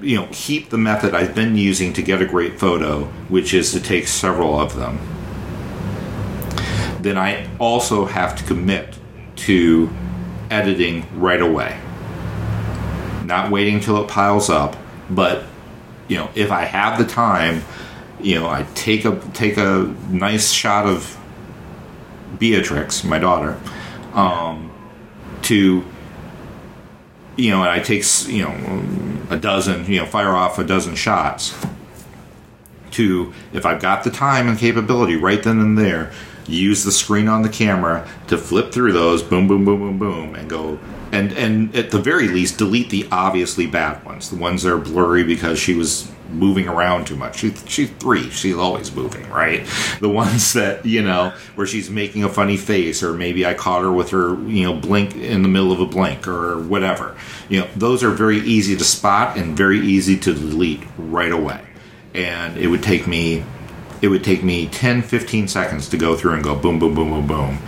you 0.00 0.16
know, 0.16 0.28
keep 0.32 0.70
the 0.70 0.78
method 0.78 1.14
I've 1.14 1.34
been 1.34 1.56
using 1.56 1.92
to 1.94 2.02
get 2.02 2.22
a 2.22 2.26
great 2.26 2.58
photo, 2.58 3.04
which 3.28 3.52
is 3.52 3.72
to 3.72 3.80
take 3.80 4.06
several 4.06 4.58
of 4.58 4.76
them, 4.76 4.98
then 7.00 7.16
I 7.16 7.48
also 7.58 8.06
have 8.06 8.36
to 8.36 8.44
commit 8.44 8.98
to 9.36 9.90
editing 10.50 11.06
right 11.14 11.40
away. 11.40 11.78
Not 13.24 13.50
waiting 13.50 13.80
till 13.80 14.02
it 14.02 14.08
piles 14.08 14.48
up, 14.48 14.76
but 15.10 15.44
you 16.08 16.16
know, 16.16 16.30
if 16.34 16.50
I 16.50 16.64
have 16.64 16.98
the 16.98 17.04
time, 17.04 17.62
you 18.20 18.34
know, 18.34 18.48
I 18.48 18.66
take 18.74 19.04
a 19.04 19.18
take 19.32 19.56
a 19.56 19.94
nice 20.10 20.50
shot 20.50 20.86
of 20.86 21.16
Beatrix, 22.38 23.04
my 23.04 23.18
daughter, 23.18 23.58
um, 24.14 24.72
to 25.42 25.84
you 27.36 27.50
know, 27.50 27.62
and 27.62 27.70
I 27.70 27.78
take 27.80 28.04
you 28.26 28.42
know 28.42 28.82
a 29.30 29.36
dozen, 29.36 29.90
you 29.90 30.00
know, 30.00 30.06
fire 30.06 30.30
off 30.30 30.58
a 30.58 30.64
dozen 30.64 30.94
shots 30.94 31.54
to 32.92 33.32
if 33.52 33.64
I've 33.64 33.80
got 33.80 34.04
the 34.04 34.10
time 34.10 34.48
and 34.48 34.58
capability 34.58 35.16
right 35.16 35.42
then 35.42 35.60
and 35.60 35.78
there, 35.78 36.12
use 36.46 36.84
the 36.84 36.92
screen 36.92 37.28
on 37.28 37.42
the 37.42 37.48
camera 37.48 38.08
to 38.28 38.38
flip 38.38 38.72
through 38.72 38.92
those, 38.92 39.22
boom, 39.22 39.46
boom, 39.46 39.64
boom, 39.64 39.78
boom, 39.78 39.98
boom, 39.98 40.34
and 40.34 40.50
go 40.50 40.78
and 41.12 41.32
and 41.32 41.74
at 41.74 41.90
the 41.90 41.98
very 41.98 42.28
least 42.28 42.58
delete 42.58 42.90
the 42.90 43.06
obviously 43.10 43.66
bad 43.66 44.04
ones, 44.04 44.30
the 44.30 44.36
ones 44.36 44.62
that 44.62 44.72
are 44.72 44.78
blurry 44.78 45.24
because 45.24 45.58
she 45.58 45.74
was 45.74 46.10
moving 46.28 46.68
around 46.68 47.06
too 47.06 47.16
much. 47.16 47.38
She, 47.38 47.52
she's 47.66 47.90
three, 47.90 48.30
she's 48.30 48.56
always 48.56 48.94
moving, 48.94 49.28
right? 49.30 49.66
The 50.00 50.08
ones 50.08 50.52
that 50.52 50.84
you 50.86 51.02
know 51.02 51.32
where 51.54 51.66
she's 51.66 51.90
making 51.90 52.24
a 52.24 52.28
funny 52.28 52.56
face, 52.56 53.02
or 53.02 53.14
maybe 53.14 53.46
I 53.46 53.54
caught 53.54 53.82
her 53.82 53.92
with 53.92 54.10
her 54.10 54.34
you 54.44 54.64
know 54.64 54.74
blink 54.74 55.14
in 55.16 55.42
the 55.42 55.48
middle 55.48 55.72
of 55.72 55.80
a 55.80 55.86
blink 55.86 56.28
or 56.28 56.58
whatever. 56.62 57.16
You 57.48 57.60
know, 57.60 57.68
those 57.76 58.02
are 58.04 58.10
very 58.10 58.38
easy 58.38 58.76
to 58.76 58.84
spot 58.84 59.36
and 59.38 59.56
very 59.56 59.80
easy 59.80 60.16
to 60.18 60.34
delete 60.34 60.82
right 60.98 61.32
away 61.32 61.60
and 62.14 62.56
it 62.56 62.68
would 62.68 62.82
take 62.82 63.06
me 63.06 63.44
it 64.00 64.08
would 64.08 64.24
take 64.24 64.42
me 64.42 64.66
10 64.68 65.02
15 65.02 65.46
seconds 65.46 65.88
to 65.90 65.98
go 65.98 66.16
through 66.16 66.32
and 66.32 66.42
go 66.42 66.54
boom 66.56 66.78
boom 66.78 66.94
boom 66.94 67.10
boom 67.10 67.26
boom 67.26 67.58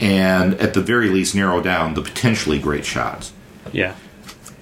and 0.00 0.54
at 0.54 0.74
the 0.74 0.80
very 0.80 1.08
least 1.08 1.34
narrow 1.34 1.60
down 1.60 1.94
the 1.94 2.02
potentially 2.02 2.58
great 2.58 2.84
shots 2.84 3.32
Yeah. 3.72 3.94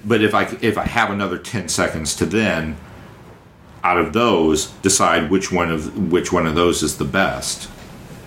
but 0.05 0.23
if 0.23 0.35
i 0.35 0.45
if 0.61 0.76
i 0.76 0.85
have 0.85 1.11
another 1.11 1.38
10 1.38 1.69
seconds 1.71 2.14
to 2.16 2.26
then 2.26 2.76
out 3.87 3.99
of 3.99 4.12
those 4.12 4.66
decide 4.83 5.31
which 5.31 5.52
one 5.52 5.71
of 5.71 6.11
which 6.11 6.33
one 6.33 6.47
of 6.47 6.55
those 6.55 6.83
is 6.83 6.99
the 6.99 7.05
best 7.05 7.69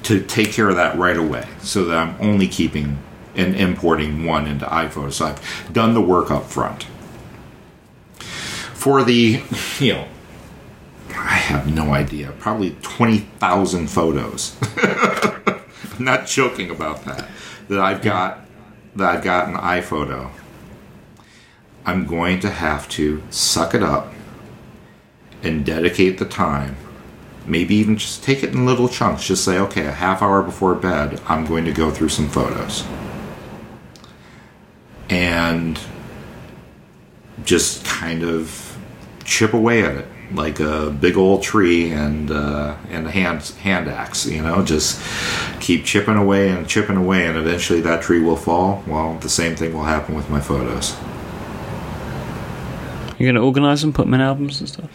to 0.04 0.22
take 0.24 0.52
care 0.52 0.70
of 0.70 0.76
that 0.76 0.98
right 0.98 1.18
away 1.18 1.46
so 1.62 1.84
that 1.86 1.98
i'm 1.98 2.16
only 2.20 2.48
keeping 2.48 2.98
and 3.40 3.56
importing 3.56 4.26
one 4.26 4.48
into 4.48 4.66
iPhoto. 4.66 5.12
So 5.12 5.26
I've 5.28 5.74
done 5.74 5.94
the 5.94 6.02
work 6.02 6.30
up 6.30 6.46
front. 6.46 6.84
For 8.74 9.04
the, 9.04 9.42
you 9.80 9.94
know, 9.94 10.08
I 11.10 11.36
have 11.36 11.74
no 11.74 11.94
idea, 11.94 12.34
probably 12.40 12.76
20,000 12.82 13.88
photos. 13.88 14.56
I'm 14.78 15.64
not 16.04 16.28
joking 16.28 16.70
about 16.70 17.06
that. 17.06 17.30
That 17.68 17.80
I've 17.80 18.02
got, 18.02 18.46
that 18.96 19.16
I've 19.16 19.24
got 19.24 19.48
an 19.48 19.56
iPhoto. 19.56 20.32
I'm 21.86 22.06
going 22.06 22.40
to 22.42 22.50
have 22.50 22.88
to 22.90 23.24
suck 23.30 23.74
it 23.74 23.84
up 23.84 24.14
and 25.44 25.66
dedicate 25.66 26.18
the 26.18 26.26
time. 26.26 26.76
Maybe 27.46 27.76
even 27.76 27.98
just 27.98 28.24
take 28.24 28.44
it 28.44 28.52
in 28.52 28.66
little 28.66 28.88
chunks. 28.88 29.26
Just 29.26 29.44
say, 29.44 29.58
okay, 29.60 29.86
a 29.86 29.92
half 29.92 30.22
hour 30.22 30.44
before 30.44 30.76
bed, 30.76 31.22
I'm 31.28 31.46
going 31.46 31.66
to 31.66 31.72
go 31.72 31.90
through 31.90 32.10
some 32.10 32.30
photos. 32.30 32.84
And 35.10 35.80
just 37.44 37.86
kind 37.86 38.24
of 38.24 38.78
chip 39.24 39.54
away 39.54 39.84
at 39.84 39.96
it 39.96 40.08
like 40.32 40.60
a 40.60 40.92
big 40.92 41.18
old 41.18 41.42
tree 41.42 41.92
and 41.92 42.32
uh, 42.32 42.76
and 42.90 43.08
a 43.08 43.12
hand 43.12 43.42
hand 43.62 43.88
axe. 43.88 44.26
You 44.26 44.42
know, 44.42 44.64
just 44.64 45.02
keep 45.60 45.86
chipping 45.86 46.16
away 46.16 46.50
and 46.50 46.68
chipping 46.68 46.98
away, 46.98 47.26
and 47.26 47.38
eventually 47.38 47.82
that 47.82 48.02
tree 48.02 48.22
will 48.22 48.36
fall. 48.36 48.84
Well, 48.88 49.18
the 49.20 49.30
same 49.30 49.56
thing 49.56 49.74
will 49.74 49.84
happen 49.84 50.16
with 50.16 50.30
my 50.30 50.40
photos. 50.40 50.96
You're 53.18 53.32
gonna 53.34 53.46
organise 53.46 53.82
them, 53.82 53.92
put 53.92 54.06
them 54.06 54.14
in 54.14 54.22
albums 54.22 54.60
and 54.60 54.70
stuff. 54.70 54.90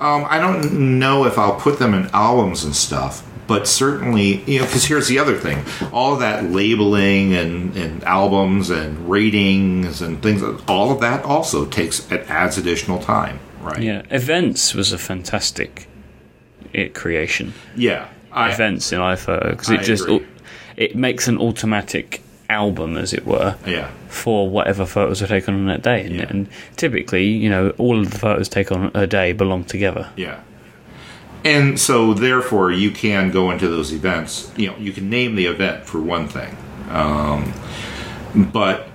Um, 0.00 0.24
I 0.28 0.38
don't 0.38 0.98
know 0.98 1.26
if 1.26 1.38
I'll 1.38 1.60
put 1.60 1.78
them 1.78 1.92
in 1.92 2.08
albums 2.14 2.64
and 2.64 2.74
stuff, 2.74 3.26
but 3.46 3.68
certainly, 3.68 4.42
you 4.50 4.60
know, 4.60 4.64
because 4.64 4.86
here's 4.86 5.08
the 5.08 5.18
other 5.18 5.36
thing: 5.36 5.62
all 5.92 6.14
of 6.14 6.20
that 6.20 6.44
labeling 6.44 7.34
and, 7.34 7.76
and 7.76 8.02
albums 8.04 8.70
and 8.70 9.10
ratings 9.10 10.00
and 10.00 10.22
things, 10.22 10.42
all 10.66 10.90
of 10.90 11.00
that 11.00 11.24
also 11.24 11.66
takes 11.66 12.10
it 12.10 12.30
adds 12.30 12.56
additional 12.56 12.98
time, 12.98 13.38
right? 13.60 13.82
Yeah, 13.82 14.02
events 14.10 14.74
was 14.74 14.92
a 14.92 14.98
fantastic 14.98 15.86
it 16.72 16.94
creation. 16.94 17.52
Yeah. 17.76 18.08
I, 18.32 18.52
events 18.52 18.92
in 18.92 19.00
iPhoto 19.00 19.50
because 19.50 19.70
I 19.70 19.74
it 19.74 19.82
just 19.82 20.04
agree. 20.04 20.26
it 20.76 20.94
makes 20.94 21.26
an 21.28 21.38
automatic 21.38 22.22
album, 22.50 22.96
as 22.96 23.12
it 23.12 23.24
were, 23.26 23.54
Yeah. 23.66 23.88
for 24.08 24.48
whatever 24.50 24.84
photos 24.84 25.22
are 25.22 25.26
taken 25.26 25.54
on 25.54 25.66
that 25.66 25.82
day. 25.82 26.04
And, 26.04 26.14
Yeah. 26.16 26.26
and 26.28 26.48
typically, 26.76 27.24
you 27.26 27.48
know, 27.48 27.70
all 27.78 27.98
of 28.00 28.10
the 28.10 28.18
photos 28.18 28.48
taken 28.48 28.76
on 28.76 28.90
a 28.94 29.06
day 29.06 29.32
belong 29.32 29.64
together. 29.64 30.08
Yeah. 30.16 30.36
And 31.44 31.78
so, 31.80 32.12
therefore, 32.12 32.70
you 32.70 32.90
can 32.90 33.30
go 33.30 33.50
into 33.50 33.68
those 33.68 33.92
events. 33.94 34.50
You 34.56 34.66
know, 34.68 34.74
you 34.78 34.92
can 34.92 35.08
name 35.08 35.36
the 35.36 35.46
event 35.46 35.86
for 35.86 35.98
one 35.98 36.28
thing, 36.28 36.54
um, 36.90 37.54
but 38.34 38.88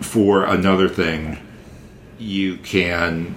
for 0.00 0.44
another 0.44 0.88
thing, 0.88 1.38
you 2.18 2.56
can 2.58 3.34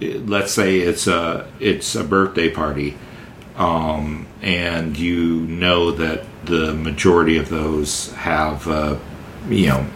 let's 0.00 0.52
say 0.52 0.78
it's 0.80 1.06
a 1.06 1.46
it's 1.60 1.94
a 1.94 2.02
birthday 2.02 2.50
party, 2.50 2.96
um, 3.56 4.26
and 4.42 4.98
you 4.98 5.40
know 5.46 5.92
that 5.92 6.24
the 6.46 6.74
majority 6.74 7.36
of 7.36 7.48
those 7.48 8.12
have, 8.14 8.66
uh, 8.68 8.96
you 9.48 9.68
know, 9.68 9.86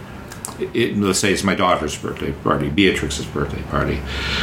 it, 0.75 0.97
let's 0.97 1.21
say 1.21 1.33
it's 1.33 1.45
my 1.45 1.55
daughter's 1.55 1.97
birthday 1.97 2.33
party, 2.33 2.69
Beatrix's 2.69 3.27
birthday 3.27 3.63
party. 3.71 4.01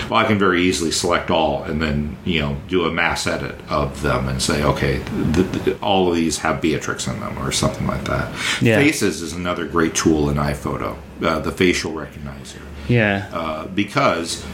Well, 0.09 0.13
I 0.19 0.23
can 0.23 0.39
very 0.39 0.61
easily 0.61 0.91
select 0.91 1.29
all 1.29 1.63
and 1.63 1.81
then 1.81 2.15
you 2.23 2.39
know 2.39 2.55
do 2.69 2.85
a 2.85 2.91
mass 2.91 3.27
edit 3.27 3.55
of 3.69 4.01
them 4.01 4.29
and 4.29 4.41
say, 4.41 4.63
okay, 4.63 5.01
th- 5.33 5.63
th- 5.65 5.77
all 5.81 6.07
of 6.09 6.15
these 6.15 6.37
have 6.37 6.61
Beatrix 6.61 7.07
in 7.07 7.19
them 7.19 7.37
or 7.37 7.51
something 7.51 7.85
like 7.85 8.05
that. 8.05 8.31
Yeah. 8.61 8.77
Faces 8.77 9.21
is 9.21 9.33
another 9.33 9.67
great 9.67 9.93
tool 9.93 10.29
in 10.29 10.37
iPhoto, 10.37 10.95
uh, 11.21 11.39
the 11.39 11.51
facial 11.51 11.91
recognizer, 11.91 12.61
Yeah. 12.87 13.29
uh, 13.33 13.67
because 13.67 14.45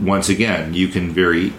once 0.00 0.28
again 0.28 0.72
you 0.72 0.86
can 0.86 1.10
very 1.10 1.52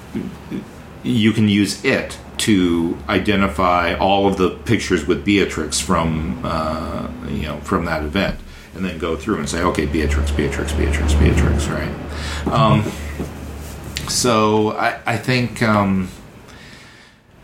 you 1.04 1.34
can 1.34 1.50
use 1.50 1.84
it 1.84 2.18
to 2.50 2.98
identify 3.08 3.94
all 3.94 4.28
of 4.28 4.38
the 4.38 4.50
pictures 4.50 5.06
with 5.06 5.24
Beatrix 5.24 5.80
from 5.80 6.42
uh, 6.44 7.08
you 7.28 7.44
know 7.44 7.58
from 7.58 7.86
that 7.86 8.02
event, 8.04 8.40
and 8.74 8.84
then 8.84 8.98
go 8.98 9.16
through 9.16 9.38
and 9.38 9.48
say, 9.48 9.62
okay, 9.62 9.86
Beatrix, 9.86 10.32
Beatrix, 10.32 10.74
Beatrix, 10.74 11.14
Beatrix, 11.14 11.68
right? 11.68 12.48
Um, 12.48 12.92
so 14.10 14.72
I, 14.72 15.00
I 15.06 15.18
think 15.18 15.62
um, 15.62 16.10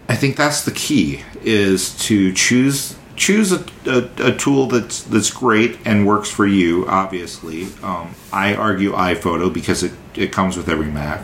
I 0.09 0.15
think 0.15 0.37
that's 0.37 0.65
the 0.65 0.71
key 0.71 1.21
is 1.43 1.95
to 2.05 2.33
choose 2.33 2.97
choose 3.15 3.51
a, 3.51 3.63
a, 3.85 4.31
a 4.31 4.35
tool 4.35 4.65
that's 4.65 5.03
that's 5.03 5.29
great 5.29 5.77
and 5.85 6.07
works 6.07 6.31
for 6.31 6.47
you. 6.47 6.87
Obviously, 6.87 7.67
um, 7.83 8.15
I 8.33 8.55
argue 8.55 8.93
iPhoto 8.93 9.53
because 9.53 9.83
it 9.83 9.91
it 10.15 10.31
comes 10.31 10.57
with 10.57 10.67
every 10.67 10.87
Mac, 10.87 11.21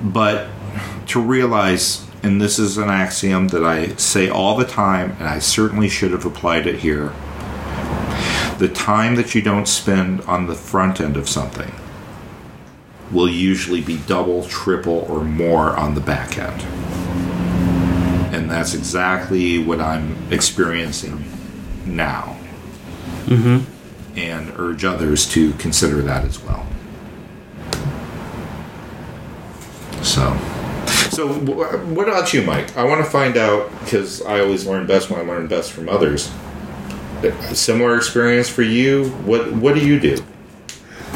but 0.00 0.46
to 1.08 1.20
realize, 1.20 2.06
and 2.24 2.40
this 2.40 2.58
is 2.58 2.78
an 2.78 2.88
axiom 2.88 3.48
that 3.48 3.62
I 3.62 3.94
say 3.96 4.30
all 4.30 4.56
the 4.56 4.64
time, 4.64 5.14
and 5.18 5.28
I 5.28 5.38
certainly 5.40 5.90
should 5.90 6.10
have 6.12 6.24
applied 6.24 6.66
it 6.66 6.76
here. 6.76 7.12
The 8.58 8.70
time 8.72 9.16
that 9.16 9.34
you 9.34 9.42
don't 9.42 9.68
spend 9.68 10.22
on 10.22 10.46
the 10.46 10.54
front 10.54 11.02
end 11.02 11.18
of 11.18 11.28
something 11.28 11.70
will 13.12 13.28
usually 13.28 13.82
be 13.82 13.98
double, 14.06 14.44
triple, 14.44 15.06
or 15.10 15.22
more 15.22 15.76
on 15.76 15.94
the 15.94 16.00
back 16.00 16.38
end. 16.38 16.62
And 18.34 18.50
that's 18.50 18.72
exactly 18.72 19.58
what 19.58 19.82
I'm 19.82 20.16
experiencing 20.32 21.24
now. 21.84 22.38
Mm-hmm. 23.26 24.18
And 24.18 24.52
urge 24.56 24.84
others 24.84 25.28
to 25.32 25.52
consider 25.54 26.00
that 26.02 26.24
as 26.24 26.42
well. 26.42 26.66
So, 30.02 30.38
so 31.14 31.28
wh- 31.28 31.88
what 31.96 32.08
about 32.08 32.32
you, 32.32 32.42
Myke? 32.42 32.76
I 32.76 32.84
want 32.84 33.04
to 33.04 33.10
find 33.10 33.36
out 33.36 33.70
because 33.80 34.22
I 34.22 34.40
always 34.40 34.66
learn 34.66 34.86
best 34.86 35.10
when 35.10 35.20
I 35.20 35.22
learn 35.24 35.46
best 35.46 35.72
from 35.72 35.88
others. 35.88 36.30
A 37.22 37.54
similar 37.54 37.96
experience 37.96 38.48
for 38.48 38.62
you? 38.62 39.08
What 39.24 39.52
What 39.52 39.74
do 39.74 39.80
you 39.86 39.98
do? 39.98 40.22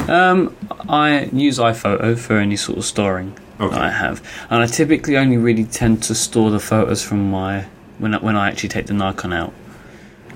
Um, 0.07 0.55
I 0.87 1.29
use 1.33 1.59
iPhoto 1.59 2.17
for 2.17 2.37
any 2.37 2.55
sort 2.55 2.77
of 2.79 2.85
storing 2.85 3.37
Okay. 3.59 3.75
that 3.75 3.81
I 3.81 3.89
have, 3.91 4.21
and 4.49 4.63
I 4.63 4.65
typically 4.65 5.17
only 5.17 5.37
really 5.37 5.65
tend 5.65 6.01
to 6.03 6.15
store 6.15 6.49
the 6.49 6.59
photos 6.59 7.03
from 7.03 7.29
my 7.29 7.65
when 7.99 8.15
I, 8.15 8.17
when 8.19 8.35
I 8.37 8.47
actually 8.49 8.69
take 8.69 8.87
the 8.87 8.93
Nikon 8.93 9.33
out, 9.33 9.53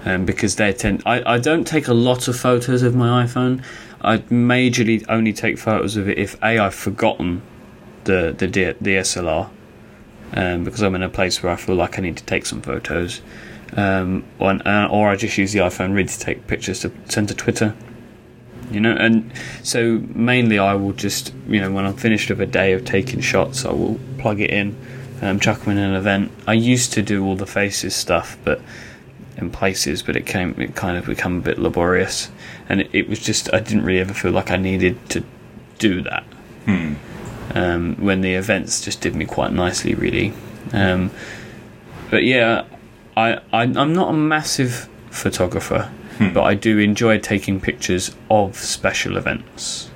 um, 0.06 0.26
because 0.26 0.58
they 0.58 0.74
tend. 0.74 1.02
I, 1.06 1.36
I 1.36 1.38
don't 1.40 1.66
take 1.66 1.88
a 1.88 1.94
lot 1.94 2.28
of 2.28 2.38
photos 2.38 2.84
of 2.84 2.94
my 2.96 3.24
iPhone. 3.26 3.64
I 4.02 4.18
majorly 4.18 5.06
only 5.08 5.32
take 5.32 5.58
photos 5.58 5.96
of 5.96 6.10
it 6.10 6.18
if 6.20 6.36
a 6.44 6.60
I've 6.60 6.76
forgotten 6.76 7.42
the 8.06 8.36
the 8.38 8.48
D- 8.48 8.74
DSLR, 8.74 9.50
um, 10.34 10.64
because 10.64 10.82
I'm 10.82 10.96
in 10.96 11.04
a 11.04 11.10
place 11.10 11.42
where 11.42 11.52
I 11.52 11.56
feel 11.56 11.76
like 11.76 11.98
I 11.98 12.02
need 12.02 12.18
to 12.18 12.24
take 12.26 12.46
some 12.46 12.62
photos, 12.62 13.22
um, 13.76 14.24
or, 14.40 14.52
uh, 14.68 14.88
or 14.88 15.10
I 15.10 15.16
just 15.16 15.38
use 15.38 15.54
the 15.54 15.60
iPhone 15.60 15.94
really 15.94 16.10
to 16.10 16.20
take 16.20 16.48
pictures 16.48 16.80
to 16.82 16.92
send 17.06 17.28
to 17.30 17.36
Twitter 17.36 17.76
you 18.72 18.80
know 18.80 18.94
and 18.94 19.30
so 19.62 20.02
mainly 20.16 20.58
i 20.58 20.74
will 20.74 20.94
just 20.94 21.34
you 21.50 21.60
know 21.60 21.70
when 21.70 21.86
i'm 21.86 21.98
finished 21.98 22.30
with 22.30 22.40
a 22.40 22.46
day 22.46 22.72
of 22.72 22.86
taking 22.86 23.20
shots 23.20 23.66
i 23.66 23.72
will 23.72 24.00
plug 24.18 24.40
it 24.40 24.50
in 24.50 24.74
um, 25.24 25.40
chuck 25.40 25.62
them 25.62 25.78
in 25.78 25.78
an 25.78 25.96
event. 25.96 26.32
I 26.48 26.54
used 26.54 26.92
to 26.94 27.02
do 27.02 27.26
all 27.26 27.36
the 27.36 27.46
faces 27.46 27.96
stuff 27.96 28.38
but 28.44 28.62
in 29.38 29.50
places 29.50 30.04
but 30.04 30.16
it 30.16 30.26
came 30.26 30.60
it 30.60 30.76
kind 30.76 30.98
of 30.98 31.06
become 31.06 31.38
a 31.38 31.42
bit 31.42 31.58
laborious. 31.58 32.30
And 32.70 32.82
it, 32.82 32.90
it 32.94 33.10
was 33.10 33.20
just 33.20 33.54
i 33.54 33.60
didn't 33.60 33.84
really 33.84 34.00
ever 34.00 34.14
feel 34.14 34.32
like 34.32 34.52
i 34.52 34.58
needed 34.58 34.98
to 35.10 35.24
do 35.80 36.02
that 36.02 36.24
um, 37.56 37.96
when 37.96 38.22
the 38.22 38.34
events 38.34 38.82
just 38.82 39.02
did 39.02 39.16
me 39.16 39.26
quite 39.26 39.52
nicely 39.52 39.94
really 39.94 40.34
um, 40.72 41.12
but 42.10 42.24
yeah 42.24 42.66
I, 43.16 43.34
I 43.52 43.64
i'm 43.64 43.94
not 43.94 44.10
a 44.10 44.14
massive 44.14 44.90
photographer 45.10 45.92
but 46.20 46.44
I 46.44 46.54
do 46.54 46.78
enjoy 46.78 47.18
taking 47.20 47.60
pictures 47.60 48.16
of 48.30 48.56
special 48.58 49.18
events. 49.18 49.90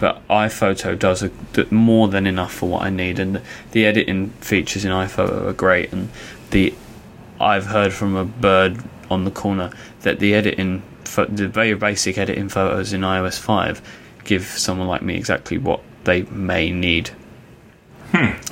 But 0.00 0.26
iPhoto 0.28 0.98
does 0.98 1.22
a, 1.22 1.30
more 1.70 2.08
than 2.08 2.26
enough 2.26 2.52
for 2.52 2.68
what 2.68 2.82
I 2.82 2.90
need, 2.90 3.18
and 3.18 3.36
the, 3.36 3.42
the 3.72 3.86
editing 3.86 4.30
features 4.40 4.84
in 4.84 4.90
iPhoto 4.90 5.46
are 5.46 5.52
great. 5.52 5.92
And 5.92 6.10
the 6.50 6.74
I've 7.40 7.66
heard 7.66 7.92
from 7.92 8.16
a 8.16 8.24
bird 8.24 8.82
on 9.10 9.24
the 9.24 9.30
corner 9.30 9.70
that 10.02 10.18
the 10.18 10.34
editing, 10.34 10.82
the 11.04 11.48
very 11.48 11.74
basic 11.74 12.18
editing 12.18 12.48
photos 12.48 12.92
in 12.92 13.00
iOS 13.00 13.38
five, 13.38 13.80
give 14.24 14.44
someone 14.44 14.88
like 14.88 15.02
me 15.02 15.16
exactly 15.16 15.58
what 15.58 15.80
they 16.04 16.22
may 16.22 16.70
need. 16.70 17.10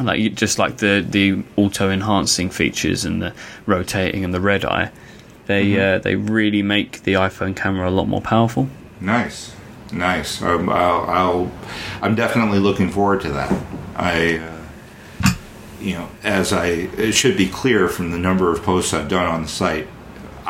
Like 0.01 0.35
just 0.35 0.59
like 0.59 0.79
the 0.79 1.05
the 1.07 1.43
auto 1.57 1.91
enhancing 1.91 2.49
features 2.49 3.05
and 3.05 3.21
the 3.21 3.35
rotating 3.67 4.25
and 4.25 4.33
the 4.33 4.41
red 4.41 4.65
eye, 4.65 4.91
they 5.47 5.79
uh, 5.79 5.99
they 5.99 6.17
really 6.17 6.63
make 6.63 7.03
the 7.03 7.13
iPhone 7.13 7.55
camera 7.55 7.87
a 7.87 7.93
lot 7.93 8.09
more 8.09 8.23
powerful. 8.23 8.69
Nice, 9.01 9.55
nice. 9.93 10.41
Um, 10.41 10.71
I'll, 10.71 11.05
I'll, 11.11 11.53
I'm 12.01 12.15
definitely 12.15 12.59
looking 12.59 12.91
forward 12.91 13.21
to 13.23 13.33
that. 13.33 13.65
I, 13.97 14.39
uh, 14.39 15.33
you 15.81 15.95
know, 15.95 16.09
as 16.23 16.53
I, 16.53 16.67
it 16.67 17.13
should 17.13 17.37
be 17.37 17.49
clear 17.49 17.89
from 17.89 18.13
the 18.13 18.19
number 18.19 18.51
of 18.51 18.63
posts 18.63 18.95
I've 18.95 19.09
done 19.09 19.27
on 19.27 19.43
the 19.43 19.49
site, 19.49 19.89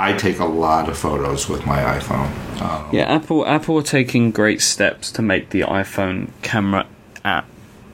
I 0.01 0.15
take 0.15 0.39
a 0.39 0.45
lot 0.47 0.89
of 0.89 0.97
photos 0.97 1.49
with 1.49 1.67
my 1.67 1.79
iPhone. 1.99 2.31
Um, 2.63 2.89
Yeah, 2.93 3.03
Apple 3.15 3.47
Apple 3.47 3.77
are 3.79 3.83
taking 3.83 4.31
great 4.31 4.63
steps 4.63 5.13
to 5.13 5.23
make 5.23 5.51
the 5.51 5.61
iPhone 5.61 6.31
camera 6.43 6.87
app 7.25 7.47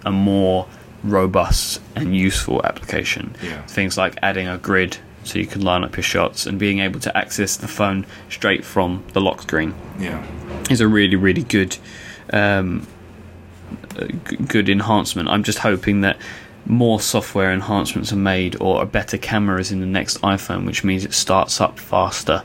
a 0.05 0.13
more 0.13 0.67
robust 1.03 1.81
and 1.97 2.17
useful 2.17 2.65
application. 2.65 3.35
Yeah. 3.43 3.61
Things 3.67 3.99
like 3.99 4.15
adding 4.23 4.47
a 4.47 4.57
grid 4.59 4.99
so 5.25 5.39
you 5.41 5.47
can 5.47 5.63
line 5.63 5.83
up 5.83 5.97
your 5.97 6.05
shots 6.05 6.47
and 6.47 6.59
being 6.59 6.79
able 6.79 7.01
to 7.01 7.17
access 7.17 7.57
the 7.57 7.67
phone 7.69 8.07
straight 8.31 8.65
from 8.65 9.03
the 9.13 9.21
lock 9.21 9.43
screen 9.43 9.75
yeah, 9.99 10.25
is 10.71 10.81
a 10.81 10.87
really 10.87 11.17
really 11.17 11.43
good 11.43 11.77
um, 12.33 12.87
g- 14.29 14.37
good 14.37 14.69
enhancement. 14.69 15.29
I'm 15.29 15.43
just 15.43 15.59
hoping 15.59 16.03
that 16.03 16.17
more 16.67 17.01
software 17.01 17.53
enhancements 17.53 18.13
are 18.13 18.17
made 18.17 18.57
or 18.61 18.83
a 18.83 18.87
better 18.87 19.17
camera 19.17 19.61
is 19.61 19.71
in 19.73 19.81
the 19.81 19.87
next 19.87 20.21
iPhone, 20.23 20.67
which 20.67 20.85
means 20.85 21.05
it 21.05 21.15
starts 21.15 21.61
up 21.61 21.79
faster 21.79 22.43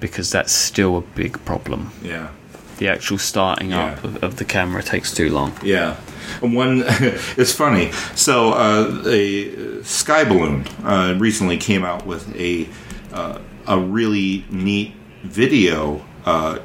because 0.00 0.30
that's 0.30 0.52
still 0.52 0.98
a 0.98 1.00
big 1.00 1.42
problem. 1.44 1.90
yeah. 2.02 2.30
The 2.78 2.86
actual 2.86 3.18
starting 3.18 3.72
up 3.72 4.04
of, 4.04 4.22
of 4.22 4.36
the 4.36 4.44
camera 4.44 4.84
takes 4.84 5.12
too 5.12 5.30
long. 5.30 5.52
Yeah, 5.64 5.96
And 6.40 6.54
one. 6.54 6.84
it's 6.86 7.52
funny. 7.52 7.90
So 8.14 8.52
uh, 8.52 9.02
a 9.04 9.82
Sky 9.82 10.22
Balloon 10.22 10.64
uh, 10.84 11.16
recently 11.18 11.56
came 11.56 11.84
out 11.84 12.06
with 12.06 12.32
a 12.36 12.68
uh, 13.12 13.40
a 13.66 13.80
really 13.80 14.44
neat 14.48 14.94
video 15.24 16.04
uh, 16.24 16.60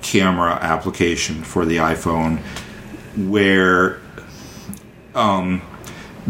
camera 0.00 0.52
application 0.54 1.42
for 1.42 1.66
the 1.66 1.76
iPhone, 1.76 2.38
where 3.28 4.00
um, 5.14 5.60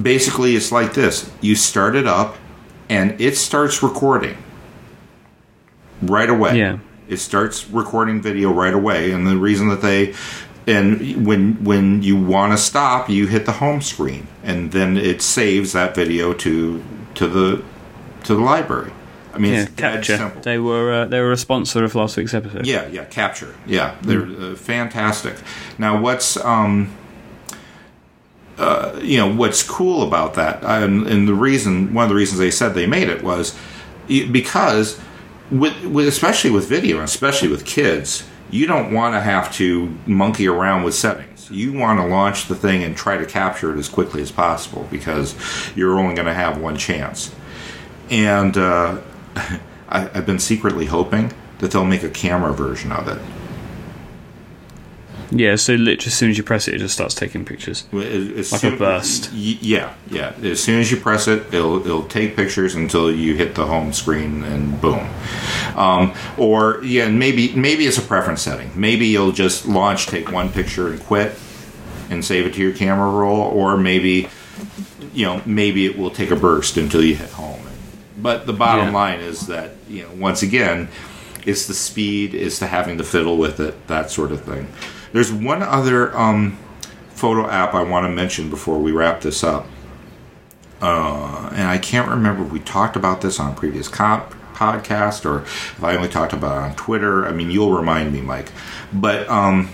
basically 0.01 0.57
it's 0.57 0.71
like 0.73 0.95
this: 0.95 1.31
you 1.41 1.55
start 1.55 1.97
it 1.97 2.07
up, 2.07 2.37
and 2.89 3.21
it 3.21 3.37
starts 3.37 3.83
recording 3.83 4.37
right 6.03 6.31
away. 6.31 6.59
Yeah. 6.59 6.79
it 7.09 7.17
starts 7.19 7.69
recording 7.71 8.21
video 8.23 8.53
right 8.53 8.75
away 8.75 9.11
and 9.13 9.27
the 9.27 9.37
reason 9.37 9.69
that 9.69 9.81
they 9.83 10.15
and 10.67 11.27
when 11.27 11.65
when 11.65 12.03
you 12.03 12.15
want 12.17 12.53
to 12.53 12.59
stop 12.59 13.09
you 13.09 13.27
hit 13.27 13.47
the 13.47 13.53
home 13.53 13.81
screen 13.81 14.27
and 14.45 14.71
then 14.73 14.97
it 14.97 15.23
saves 15.23 15.73
that 15.73 15.95
video 15.95 16.33
to 16.35 16.83
to 17.15 17.27
the 17.27 17.63
to 18.25 18.35
the 18.35 18.41
library. 18.43 18.93
I 19.35 19.39
mean 19.39 19.55
Yeah, 19.55 19.67
Capture. 19.77 20.17
simple. 20.19 20.41
They 20.43 20.59
were 20.59 20.93
uh, 20.93 21.05
they 21.07 21.21
were 21.21 21.33
a 21.33 21.37
sponsor 21.37 21.83
of 21.85 21.95
last 21.95 22.17
week's 22.17 22.35
episode. 22.35 22.67
yeah 22.67 22.87
yeah 22.89 23.05
capture. 23.07 23.55
Yeah 23.67 23.97
they're 24.03 24.27
uh, 24.27 24.55
fantastic. 24.55 25.35
Now 25.79 26.01
what's 26.01 26.37
um 26.37 26.91
uh, 28.59 28.99
you 29.03 29.17
know 29.17 29.33
what's 29.33 29.63
cool 29.63 30.07
about 30.07 30.35
that 30.35 30.63
um, 30.65 31.07
and 31.07 31.29
the 31.29 31.35
reason 31.35 31.95
one 31.95 32.05
of 32.05 32.09
the 32.09 32.15
reasons 32.15 32.39
they 32.39 32.51
said 32.51 32.75
they 32.75 32.87
made 32.87 33.09
it 33.09 33.23
was 33.23 33.57
because 34.09 35.01
with, 35.51 35.85
with 35.85 36.07
especially 36.09 36.51
with 36.51 36.69
video 36.69 36.97
and 36.97 37.05
especially 37.05 37.49
with 37.49 37.65
kids 37.65 38.29
you 38.51 38.67
don't 38.67 38.93
want 38.93 39.15
to 39.15 39.21
have 39.21 39.53
to 39.55 39.95
monkey 40.07 40.49
around 40.49 40.83
with 40.83 40.95
settings. 40.95 41.51
You 41.51 41.73
want 41.73 42.01
to 42.01 42.07
launch 42.07 42.47
the 42.47 42.55
thing 42.55 42.83
and 42.83 42.97
try 42.97 43.17
to 43.17 43.27
capture 43.27 43.75
it 43.75 43.79
as 43.79 43.89
quickly 43.89 44.23
as 44.23 44.33
possible 44.33 44.87
because 44.91 45.35
you're 45.77 45.99
only 45.99 46.15
going 46.15 46.27
to 46.27 46.35
have 46.35 46.59
one 46.59 46.77
chance. 46.77 47.35
And 48.11 48.57
uh, 48.57 49.01
I, 49.89 50.11
I've 50.15 50.27
been 50.27 50.39
secretly 50.39 50.87
hoping 50.87 51.33
that 51.59 51.73
they'll 51.73 51.85
make 51.85 52.03
a 52.03 52.11
camera 52.11 52.53
version 52.53 52.93
of 52.93 53.09
it. 53.09 53.19
Yeah, 55.31 55.57
so 55.57 55.75
literally 55.75 56.07
as 56.07 56.15
soon 56.15 56.31
as 56.31 56.39
you 56.39 56.43
press 56.45 56.69
it, 56.69 56.75
it 56.75 56.79
just 56.79 56.95
starts 56.95 57.15
taking 57.15 57.45
pictures. 57.45 57.85
As 57.93 58.51
Like 58.53 58.65
a 58.65 58.77
burst. 58.77 59.31
Yeah, 59.33 59.93
yeah. 60.11 60.33
As 60.43 60.63
soon 60.63 60.81
as 60.81 60.91
you 60.91 60.97
press 60.97 61.29
it, 61.29 61.53
it'll 61.53 61.85
it'll 61.85 62.05
take 62.07 62.35
pictures 62.35 62.75
until 62.75 63.13
you 63.13 63.35
hit 63.37 63.55
the 63.55 63.67
home 63.67 63.93
screen 63.93 64.43
and 64.45 64.81
boom. 64.81 65.07
Um, 65.77 66.15
or 66.39 66.81
yeah, 66.83 67.05
and 67.07 67.19
maybe 67.19 67.55
maybe 67.55 67.85
it's 67.87 67.99
a 67.99 68.03
preference 68.03 68.41
setting. 68.43 68.71
Maybe 68.75 69.07
you'll 69.07 69.33
just 69.33 69.67
launch, 69.67 70.07
take 70.07 70.33
one 70.33 70.51
picture, 70.51 70.89
and 70.89 70.99
quit, 71.01 71.39
and 72.09 72.25
save 72.25 72.47
it 72.47 72.55
to 72.55 72.63
your 72.63 72.73
camera 72.73 73.11
roll. 73.11 73.41
Or 73.43 73.77
maybe 73.77 74.29
you 75.13 75.27
know 75.27 75.43
maybe 75.45 75.85
it 75.85 75.99
will 75.99 76.11
take 76.11 76.31
a 76.31 76.37
burst 76.37 76.77
until 76.79 77.05
you 77.05 77.17
hit 77.17 77.31
home. 77.31 77.61
But 78.17 78.47
the 78.47 78.53
bottom 78.55 78.87
Yeah. 78.87 78.93
line 78.93 79.21
is 79.21 79.47
that 79.49 79.73
you 79.91 80.05
know 80.05 80.11
once 80.17 80.43
again, 80.43 80.89
it's 81.45 81.67
the 81.67 81.75
speed, 81.75 82.35
it's 82.35 82.59
the 82.59 82.67
having 82.69 82.97
to 82.97 83.05
fiddle 83.05 83.37
with 83.37 83.61
it, 83.61 83.87
that 83.89 84.11
sort 84.11 84.33
of 84.33 84.43
thing. 84.43 84.69
There's 85.13 85.33
one 85.33 85.63
other 85.63 86.17
um, 86.17 86.59
photo 87.11 87.49
app 87.49 87.75
I 87.75 87.83
want 87.83 88.05
to 88.07 88.11
mention 88.11 88.51
before 88.51 88.79
we 88.79 88.93
wrap 88.93 89.21
this 89.21 89.43
up. 89.43 89.67
Uh, 90.81 91.51
and 91.53 91.69
I 91.69 91.79
can't 91.79 92.09
remember 92.09 92.45
if 92.45 92.53
we 92.53 92.61
talked 92.61 92.95
about 92.95 93.21
this 93.21 93.41
on 93.41 93.55
previous 93.55 93.89
comp 93.89 94.35
podcast 94.55 95.25
or 95.25 95.43
if 95.43 95.83
I 95.83 95.97
only 95.97 96.09
talked 96.09 96.33
about 96.33 96.59
it 96.59 96.71
on 96.71 96.77
Twitter. 96.77 97.27
I 97.27 97.33
mean, 97.33 97.51
you'll 97.51 97.73
remind 97.73 98.13
me, 98.13 98.21
Myke. 98.21 98.51
But 98.93 99.29
um, 99.29 99.71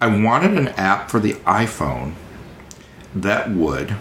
I 0.00 0.06
wanted 0.06 0.58
an 0.58 0.68
app 0.68 1.10
for 1.10 1.20
the 1.20 1.34
iPhone 1.34 2.14
that 3.14 3.50
would 3.50 3.94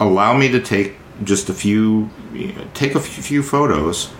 allow 0.00 0.36
me 0.36 0.48
to 0.50 0.60
take 0.60 0.96
just 1.22 1.48
a 1.48 1.54
few, 1.54 2.10
take 2.74 2.94
a 2.94 3.00
few 3.00 3.42
photos 3.42 4.10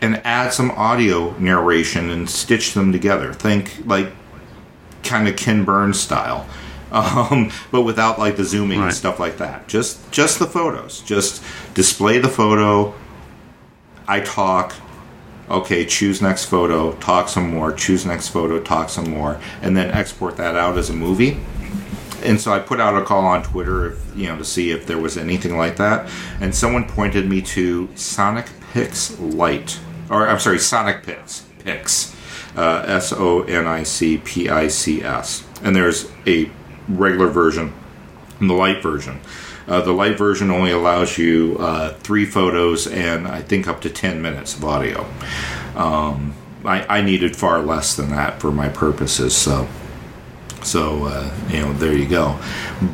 and 0.00 0.20
add 0.24 0.52
some 0.52 0.70
audio 0.72 1.36
narration 1.38 2.10
and 2.10 2.28
stitch 2.28 2.74
them 2.74 2.92
together. 2.92 3.32
Think 3.32 3.86
like 3.86 4.12
kind 5.02 5.28
of 5.28 5.36
Ken 5.36 5.64
Burns 5.64 6.00
style, 6.00 6.46
um, 6.92 7.50
but 7.70 7.82
without 7.82 8.18
like 8.18 8.36
the 8.36 8.44
zooming 8.44 8.80
and 8.80 8.94
stuff 8.94 9.20
like 9.20 9.38
that. 9.38 9.68
Just 9.68 10.10
just 10.10 10.38
the 10.38 10.46
photos. 10.46 11.00
Just 11.00 11.42
display 11.74 12.18
the 12.18 12.28
photo. 12.28 12.94
I 14.08 14.20
talk. 14.20 14.74
Okay, 15.48 15.84
choose 15.84 16.22
next 16.22 16.44
photo. 16.44 16.92
Talk 16.94 17.28
some 17.28 17.50
more. 17.50 17.72
Choose 17.72 18.06
next 18.06 18.28
photo. 18.28 18.60
Talk 18.60 18.88
some 18.88 19.10
more, 19.10 19.40
and 19.62 19.76
then 19.76 19.90
export 19.90 20.36
that 20.36 20.54
out 20.54 20.78
as 20.78 20.90
a 20.90 20.92
movie. 20.92 21.40
And 22.22 22.40
so 22.40 22.52
I 22.52 22.58
put 22.58 22.80
out 22.80 23.00
a 23.00 23.04
call 23.04 23.24
on 23.24 23.42
Twitter, 23.42 23.92
if, 23.92 24.16
you 24.16 24.28
know, 24.28 24.36
to 24.36 24.44
see 24.44 24.70
if 24.70 24.86
there 24.86 24.98
was 24.98 25.16
anything 25.16 25.56
like 25.56 25.76
that. 25.76 26.10
And 26.40 26.54
someone 26.54 26.86
pointed 26.86 27.28
me 27.28 27.40
to 27.42 27.88
Sonic 27.94 28.46
Pix 28.72 29.18
Lite, 29.18 29.80
or 30.10 30.28
I'm 30.28 30.38
sorry, 30.38 30.58
Sonic 30.58 31.04
Pix, 31.04 31.46
Pics, 31.60 32.14
uh, 32.56 32.84
S 32.86 33.12
O 33.12 33.42
N 33.44 33.66
I 33.66 33.84
C 33.84 34.18
P 34.18 34.50
I 34.50 34.68
C 34.68 35.02
S. 35.02 35.46
And 35.62 35.74
there's 35.74 36.10
a 36.26 36.50
regular 36.88 37.28
version 37.28 37.72
and 38.40 38.50
the 38.50 38.54
light 38.54 38.82
version. 38.82 39.20
Uh, 39.68 39.80
the 39.80 39.92
light 39.92 40.18
version 40.18 40.50
only 40.50 40.72
allows 40.72 41.16
you 41.16 41.56
uh, 41.60 41.94
three 41.94 42.24
photos 42.24 42.86
and 42.88 43.28
I 43.28 43.40
think 43.40 43.68
up 43.68 43.80
to 43.82 43.90
10 43.90 44.20
minutes 44.20 44.56
of 44.56 44.64
audio. 44.64 45.06
Um, 45.76 46.34
I, 46.64 46.98
I 46.98 47.02
needed 47.02 47.36
far 47.36 47.62
less 47.62 47.94
than 47.94 48.10
that 48.10 48.40
for 48.40 48.50
my 48.50 48.68
purposes, 48.68 49.36
so 49.36 49.68
so 50.62 51.04
uh, 51.04 51.30
you 51.48 51.60
know, 51.60 51.72
there 51.74 51.94
you 51.94 52.06
go. 52.06 52.38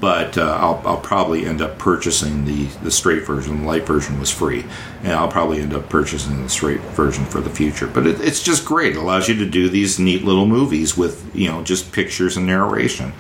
But 0.01 0.39
uh, 0.39 0.57
I'll, 0.61 0.83
I'll 0.85 1.01
probably 1.01 1.47
end 1.47 1.61
up 1.61 1.79
purchasing 1.79 2.45
the 2.45 2.67
the 2.83 2.91
straight 2.91 3.27
version. 3.27 3.63
The 3.63 3.67
light 3.67 3.87
version 3.87 4.19
was 4.19 4.31
free, 4.31 4.65
and 5.03 5.13
I'll 5.13 5.29
probably 5.29 5.61
end 5.61 5.75
up 5.75 5.89
purchasing 5.89 6.43
the 6.43 6.49
straight 6.49 6.81
version 6.81 7.25
for 7.25 7.41
the 7.41 7.51
future. 7.51 7.87
But 7.87 8.07
it, 8.07 8.21
it's 8.21 8.43
just 8.43 8.65
great. 8.65 8.97
It 8.97 8.99
allows 8.99 9.29
you 9.29 9.35
to 9.37 9.49
do 9.49 9.69
these 9.69 9.99
neat 9.99 10.25
little 10.25 10.47
movies 10.47 10.97
with 10.97 11.31
you 11.35 11.49
know 11.49 11.63
just 11.63 11.93
pictures 11.93 12.37
and 12.37 12.47
narration, 12.47 13.13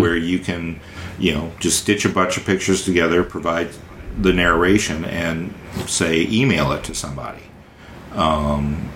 where 0.00 0.16
you 0.16 0.38
can 0.38 0.80
you 1.18 1.34
know 1.34 1.52
just 1.60 1.80
stitch 1.80 2.04
a 2.04 2.08
bunch 2.08 2.36
of 2.36 2.44
pictures 2.44 2.84
together, 2.84 3.22
provide 3.22 3.70
the 4.20 4.32
narration, 4.32 5.04
and 5.04 5.54
say 5.86 6.26
email 6.28 6.72
it 6.72 6.84
to 6.84 6.94
somebody 6.94 7.42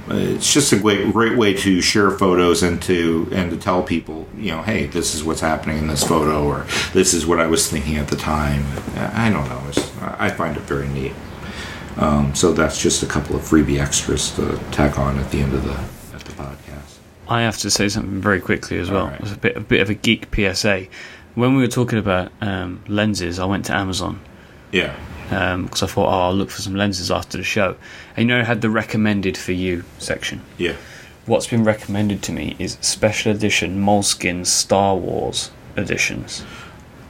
it's 0.09 0.52
just 0.52 0.72
a 0.72 0.79
great 0.79 1.12
great 1.12 1.37
way 1.37 1.55
to 1.55 1.81
share 1.81 2.11
photos 2.11 2.62
and 2.62 2.81
to 2.83 3.29
and 3.33 3.50
to 3.50 3.57
tell 3.57 3.83
people 3.83 4.26
you 4.37 4.50
know 4.50 4.62
hey 4.62 4.87
this 4.87 5.14
is 5.14 5.24
what's 5.24 5.40
happening 5.40 5.79
in 5.79 5.87
this 5.87 6.05
photo 6.05 6.44
or 6.44 6.66
this 6.92 7.14
is 7.14 7.26
what 7.26 7.40
I 7.40 7.46
was 7.46 7.70
thinking 7.70 7.96
at 7.96 8.09
the 8.09 8.16
time 8.16 8.64
I 8.96 9.31
don't 9.31 9.48
know 9.48 9.62
it's, 9.68 9.96
I 10.00 10.31
find 10.31 10.57
it 10.57 10.62
very 10.62 10.88
neat 10.88 11.12
um, 11.96 12.35
so 12.35 12.52
that's 12.52 12.81
just 12.81 13.02
a 13.02 13.07
couple 13.07 13.37
of 13.37 13.42
freebie 13.42 13.81
extras 13.81 14.35
to 14.37 14.59
tack 14.70 14.98
on 14.98 15.18
at 15.18 15.31
the 15.31 15.40
end 15.40 15.55
of 15.55 15.64
the 15.64 16.16
at 16.16 16.24
the 16.24 16.33
podcast 16.33 16.98
I 17.29 17.42
have 17.42 17.59
to 17.59 17.70
say 17.70 17.88
something 17.88 18.20
very 18.20 18.40
quickly 18.40 18.79
as 18.79 18.88
well. 18.88 19.07
Alright. 19.07 19.20
It's 19.20 19.33
a 19.33 19.38
bit 19.38 19.57
a 19.57 19.61
bit 19.61 19.81
of 19.81 19.90
a 19.90 19.94
geek 19.94 20.29
PSA. 20.33 20.87
When 21.35 21.57
we 21.57 21.62
were 21.62 21.68
talking 21.68 21.98
about 21.98 22.31
um, 22.40 22.85
lenses, 22.87 23.40
I 23.40 23.44
went 23.46 23.64
to 23.66 23.74
Amazon 23.74 24.20
yeah 24.72 24.94
Um, 25.30 25.64
because 25.64 25.82
I 25.82 25.86
thought, 25.86 26.06
oh, 26.06 26.20
I'll 26.26 26.34
look 26.34 26.50
for 26.50 26.62
some 26.62 26.74
lenses 26.76 27.10
after 27.10 27.36
the 27.36 27.44
show. 27.44 27.76
And 28.16 28.28
you 28.28 28.34
know, 28.34 28.40
it 28.40 28.46
had 28.46 28.60
the 28.60 28.70
recommended 28.70 29.36
for 29.36 29.52
you 29.52 29.84
section. 29.98 30.42
yeah 30.58 30.74
What's 31.26 31.48
been 31.48 31.64
recommended 31.64 32.22
to 32.22 32.32
me 32.32 32.54
is 32.60 32.78
special 32.80 33.32
edition 33.32 33.80
Moleskine 33.82 34.46
Star 34.46 34.94
Wars 34.94 35.50
editions. 35.76 36.44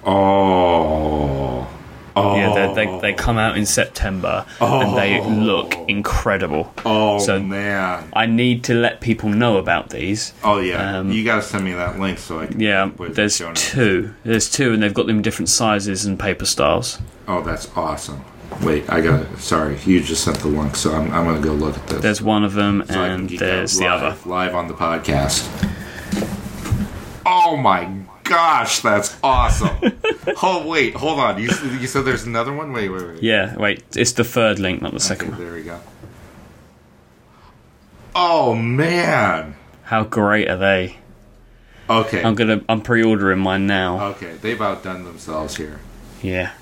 oh 0.05 1.69
oh 2.17 2.37
Yeah, 2.37 2.73
they, 2.73 2.87
they, 2.87 2.99
they 3.01 3.13
come 3.15 3.39
out 3.39 3.57
in 3.57 3.67
September 3.67 4.45
and 4.61 4.97
they 4.97 5.21
look 5.23 5.75
incredible. 5.89 6.73
oh 6.85 7.19
so- 7.19 7.39
man 7.41 8.09
I 8.15 8.27
need 8.27 8.65
to 8.65 8.75
let 8.75 9.01
people 9.01 9.29
know 9.29 9.59
about 9.59 9.91
these. 9.91 10.33
oh 10.43 10.59
yeah 10.59 10.99
Um, 10.99 11.11
you 11.13 11.25
gotta 11.25 11.43
send 11.43 11.65
me 11.65 11.73
that 11.75 11.99
link 11.99 12.19
so 12.19 12.41
I 12.41 12.47
can 12.47 12.59
Yeah, 12.61 12.87
put 12.95 13.05
it 13.05 13.07
in 13.07 13.13
the 13.13 13.17
there's 13.17 13.39
two. 13.55 14.15
There's 14.25 14.51
two, 14.51 14.73
and 14.73 14.83
they've 14.83 14.95
got 14.95 15.07
them 15.07 15.17
in 15.17 15.23
different 15.23 15.49
sizes 15.49 16.05
and 16.07 16.19
paper 16.19 16.47
styles. 16.47 16.99
Oh, 17.29 17.43
that's 17.43 17.69
awesome. 17.77 18.25
Wait, 18.63 18.89
I 18.89 19.01
got 19.01 19.21
it. 19.23 19.39
Sorry, 19.39 19.77
you 19.85 20.01
just 20.01 20.25
sent 20.25 20.39
the 20.39 20.49
link, 20.49 20.77
so 20.77 20.93
I'm, 20.95 21.13
I'm 21.13 21.25
going 21.25 21.41
to 21.43 21.47
go 21.47 21.53
look 21.55 21.77
at 21.77 21.87
this. 21.89 22.01
There's 22.01 22.23
one 22.23 22.45
of 22.45 22.55
them, 22.55 22.85
so 22.89 23.03
and 23.03 23.29
there's 23.29 23.77
the 23.77 23.87
other. 23.87 24.17
Live 24.25 24.55
on 24.55 24.69
the 24.69 24.75
podcast. 24.75 25.43
Oh 27.29 27.57
my 27.57 27.91
gosh, 28.23 28.81
that's 28.81 29.19
awesome. 29.23 29.77
oh, 30.43 30.65
wait, 30.67 30.95
hold 30.95 31.19
on. 31.19 31.39
You, 31.43 31.49
you 31.81 31.87
said 31.89 32.05
there's 32.05 32.25
another 32.25 32.53
one? 32.53 32.73
Wait, 32.73 32.89
wait, 32.89 33.07
wait. 33.07 33.23
Yeah, 33.23 33.57
wait, 33.57 33.83
it's 33.97 34.13
the 34.13 34.23
third 34.25 34.59
link, 34.61 34.81
not 34.81 34.93
the 34.93 35.01
second 35.01 35.29
Okay, 35.35 35.37
one. 35.39 35.45
there 35.45 35.55
we 35.55 35.63
go. 35.63 35.81
Oh, 38.15 38.55
man. 38.55 39.57
How 39.85 40.05
great 40.05 40.49
are 40.49 40.57
they? 40.57 40.99
Okay. 41.89 42.23
I'm 42.23 42.35
gonna, 42.35 42.63
I'm 42.69 42.81
pre-ordering 42.81 43.39
mine 43.41 43.67
now. 43.67 44.07
Okay, 44.11 44.35
they've 44.41 44.61
outdone 44.61 45.05
themselves 45.05 45.57
here. 45.57 45.81
Yeah, 46.23 46.53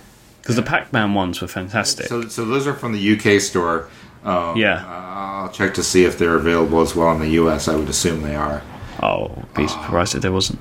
because 0.42 0.56
the 0.56 0.62
Pac-Man 0.62 1.14
ones 1.14 1.40
were 1.40 1.48
fantastic. 1.48 2.06
So, 2.06 2.28
so 2.28 2.44
those 2.44 2.66
are 2.66 2.74
from 2.74 2.92
the 2.92 3.16
UK 3.16 3.40
store. 3.40 3.88
Um, 4.24 4.56
Yeah. 4.56 4.84
I'll 4.86 5.50
check 5.50 5.74
to 5.74 5.82
see 5.82 6.04
if 6.04 6.18
they're 6.18 6.34
available 6.36 6.80
as 6.80 6.94
well 6.96 7.12
in 7.12 7.20
the 7.20 7.28
US. 7.42 7.68
I 7.68 7.76
would 7.76 7.88
assume 7.88 8.22
they 8.22 8.34
are. 8.34 8.62
Oh, 9.04 9.44
be 9.54 9.68
surprised 9.68 10.14
if 10.14 10.22
there 10.22 10.32
wasn't. 10.32 10.58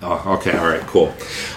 Oh, 0.00 0.34
okay, 0.38 0.56
all 0.56 0.68
right, 0.68 0.80
cool. 0.82 1.12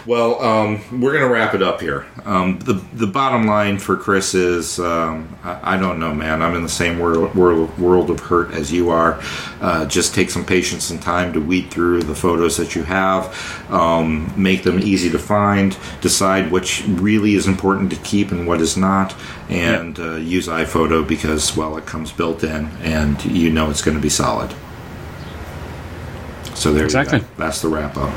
Well, 0.08 0.42
um, 0.42 1.00
we're 1.00 1.14
gonna 1.14 1.32
wrap 1.32 1.54
it 1.54 1.62
up 1.62 1.80
here. 1.80 2.08
Um, 2.26 2.58
the 2.58 2.74
the 2.94 3.06
bottom 3.06 3.46
line 3.46 3.78
for 3.78 3.96
Chris 3.96 4.34
is, 4.34 4.80
um, 4.80 5.38
I, 5.44 5.76
I 5.76 5.78
don't 5.78 6.00
know, 6.00 6.12
man. 6.12 6.42
I'm 6.42 6.56
in 6.56 6.64
the 6.64 6.70
same 6.70 6.98
world, 6.98 7.36
world 7.36 7.78
world 7.78 8.10
of 8.10 8.20
hurt 8.20 8.52
as 8.52 8.72
you 8.72 8.90
are. 8.90 9.22
Uh, 9.62 9.86
just 9.86 10.16
take 10.16 10.32
some 10.32 10.44
patience 10.44 10.90
and 10.90 11.00
time 11.00 11.34
to 11.34 11.40
weed 11.40 11.70
through 11.70 12.02
the 12.02 12.16
photos 12.16 12.58
that 12.58 12.74
you 12.74 12.82
have, 12.82 13.32
um, 13.70 14.34
make 14.36 14.64
them 14.64 14.80
easy 14.80 15.12
to 15.12 15.20
find, 15.20 15.78
decide 16.02 16.52
which 16.52 16.84
really 16.88 17.36
is 17.36 17.46
important 17.46 17.92
to 17.92 17.98
keep 17.98 18.32
and 18.32 18.48
what 18.48 18.60
is 18.60 18.76
not, 18.76 19.14
and 19.50 20.00
uh, 20.00 20.16
use 20.16 20.48
iPhoto 20.48 21.08
because 21.08 21.56
well, 21.56 21.78
it 21.78 21.86
comes 21.86 22.12
built 22.12 22.44
in, 22.44 22.66
and 22.82 23.24
you 23.24 23.52
know 23.52 23.70
it's 23.70 23.84
going 23.84 23.96
to 23.96 24.02
be 24.02 24.10
solid. 24.10 24.52
So 26.62 26.72
there 26.72 26.86
Exactly. 26.86 27.24
That's 27.38 27.60
the 27.64 27.70
wrap 27.70 27.98
up. 27.98 28.14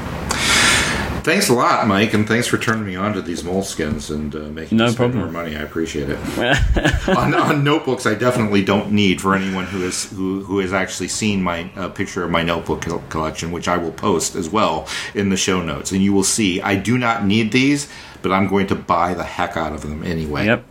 Thanks 1.24 1.48
a 1.48 1.54
lot, 1.54 1.86
Myke, 1.86 2.12
and 2.12 2.28
thanks 2.28 2.46
for 2.46 2.58
turning 2.58 2.84
me 2.84 2.94
on 2.94 3.14
to 3.14 3.22
these 3.22 3.42
Moleskines 3.42 4.14
and 4.14 4.36
uh, 4.36 4.40
making 4.50 4.76
No 4.76 4.92
problem. 4.92 5.20
more 5.20 5.30
money. 5.30 5.56
I 5.56 5.60
appreciate 5.60 6.10
it. 6.10 7.08
on, 7.08 7.32
on 7.32 7.64
notebooks, 7.64 8.04
I 8.04 8.12
definitely 8.14 8.62
don't 8.62 8.92
need 8.92 9.22
for 9.22 9.34
anyone 9.34 9.64
who 9.64 9.80
has 9.80 10.10
who, 10.10 10.44
who 10.44 10.58
has 10.58 10.74
actually 10.74 11.08
seen 11.08 11.42
my 11.42 11.70
uh, 11.74 11.88
picture 11.88 12.22
of 12.22 12.30
my 12.30 12.42
notebook 12.42 12.82
col- 12.82 13.02
collection, 13.08 13.50
which 13.50 13.66
I 13.66 13.78
will 13.78 13.92
post 13.92 14.34
as 14.34 14.50
well 14.50 14.86
in 15.14 15.30
the 15.30 15.38
show 15.38 15.62
notes, 15.62 15.90
and 15.92 16.02
you 16.02 16.12
will 16.12 16.22
see 16.22 16.60
I 16.60 16.76
do 16.76 16.98
not 16.98 17.24
need 17.24 17.50
these, 17.50 17.90
but 18.20 18.30
I'm 18.30 18.46
going 18.46 18.66
to 18.66 18.74
buy 18.74 19.14
the 19.14 19.24
heck 19.24 19.56
out 19.56 19.72
of 19.72 19.80
them 19.80 20.02
anyway. 20.02 20.44
Yep. 20.44 20.64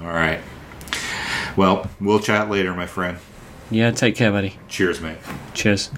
All 0.00 0.08
right. 0.08 0.40
Well, 1.56 1.88
we'll 2.00 2.18
chat 2.18 2.50
later, 2.50 2.74
my 2.74 2.86
friend. 2.86 3.18
Yeah. 3.70 3.92
Take 3.92 4.16
care, 4.16 4.32
buddy. 4.32 4.58
Cheers, 4.66 5.00
mate. 5.00 5.18
Cheers. 5.54 5.92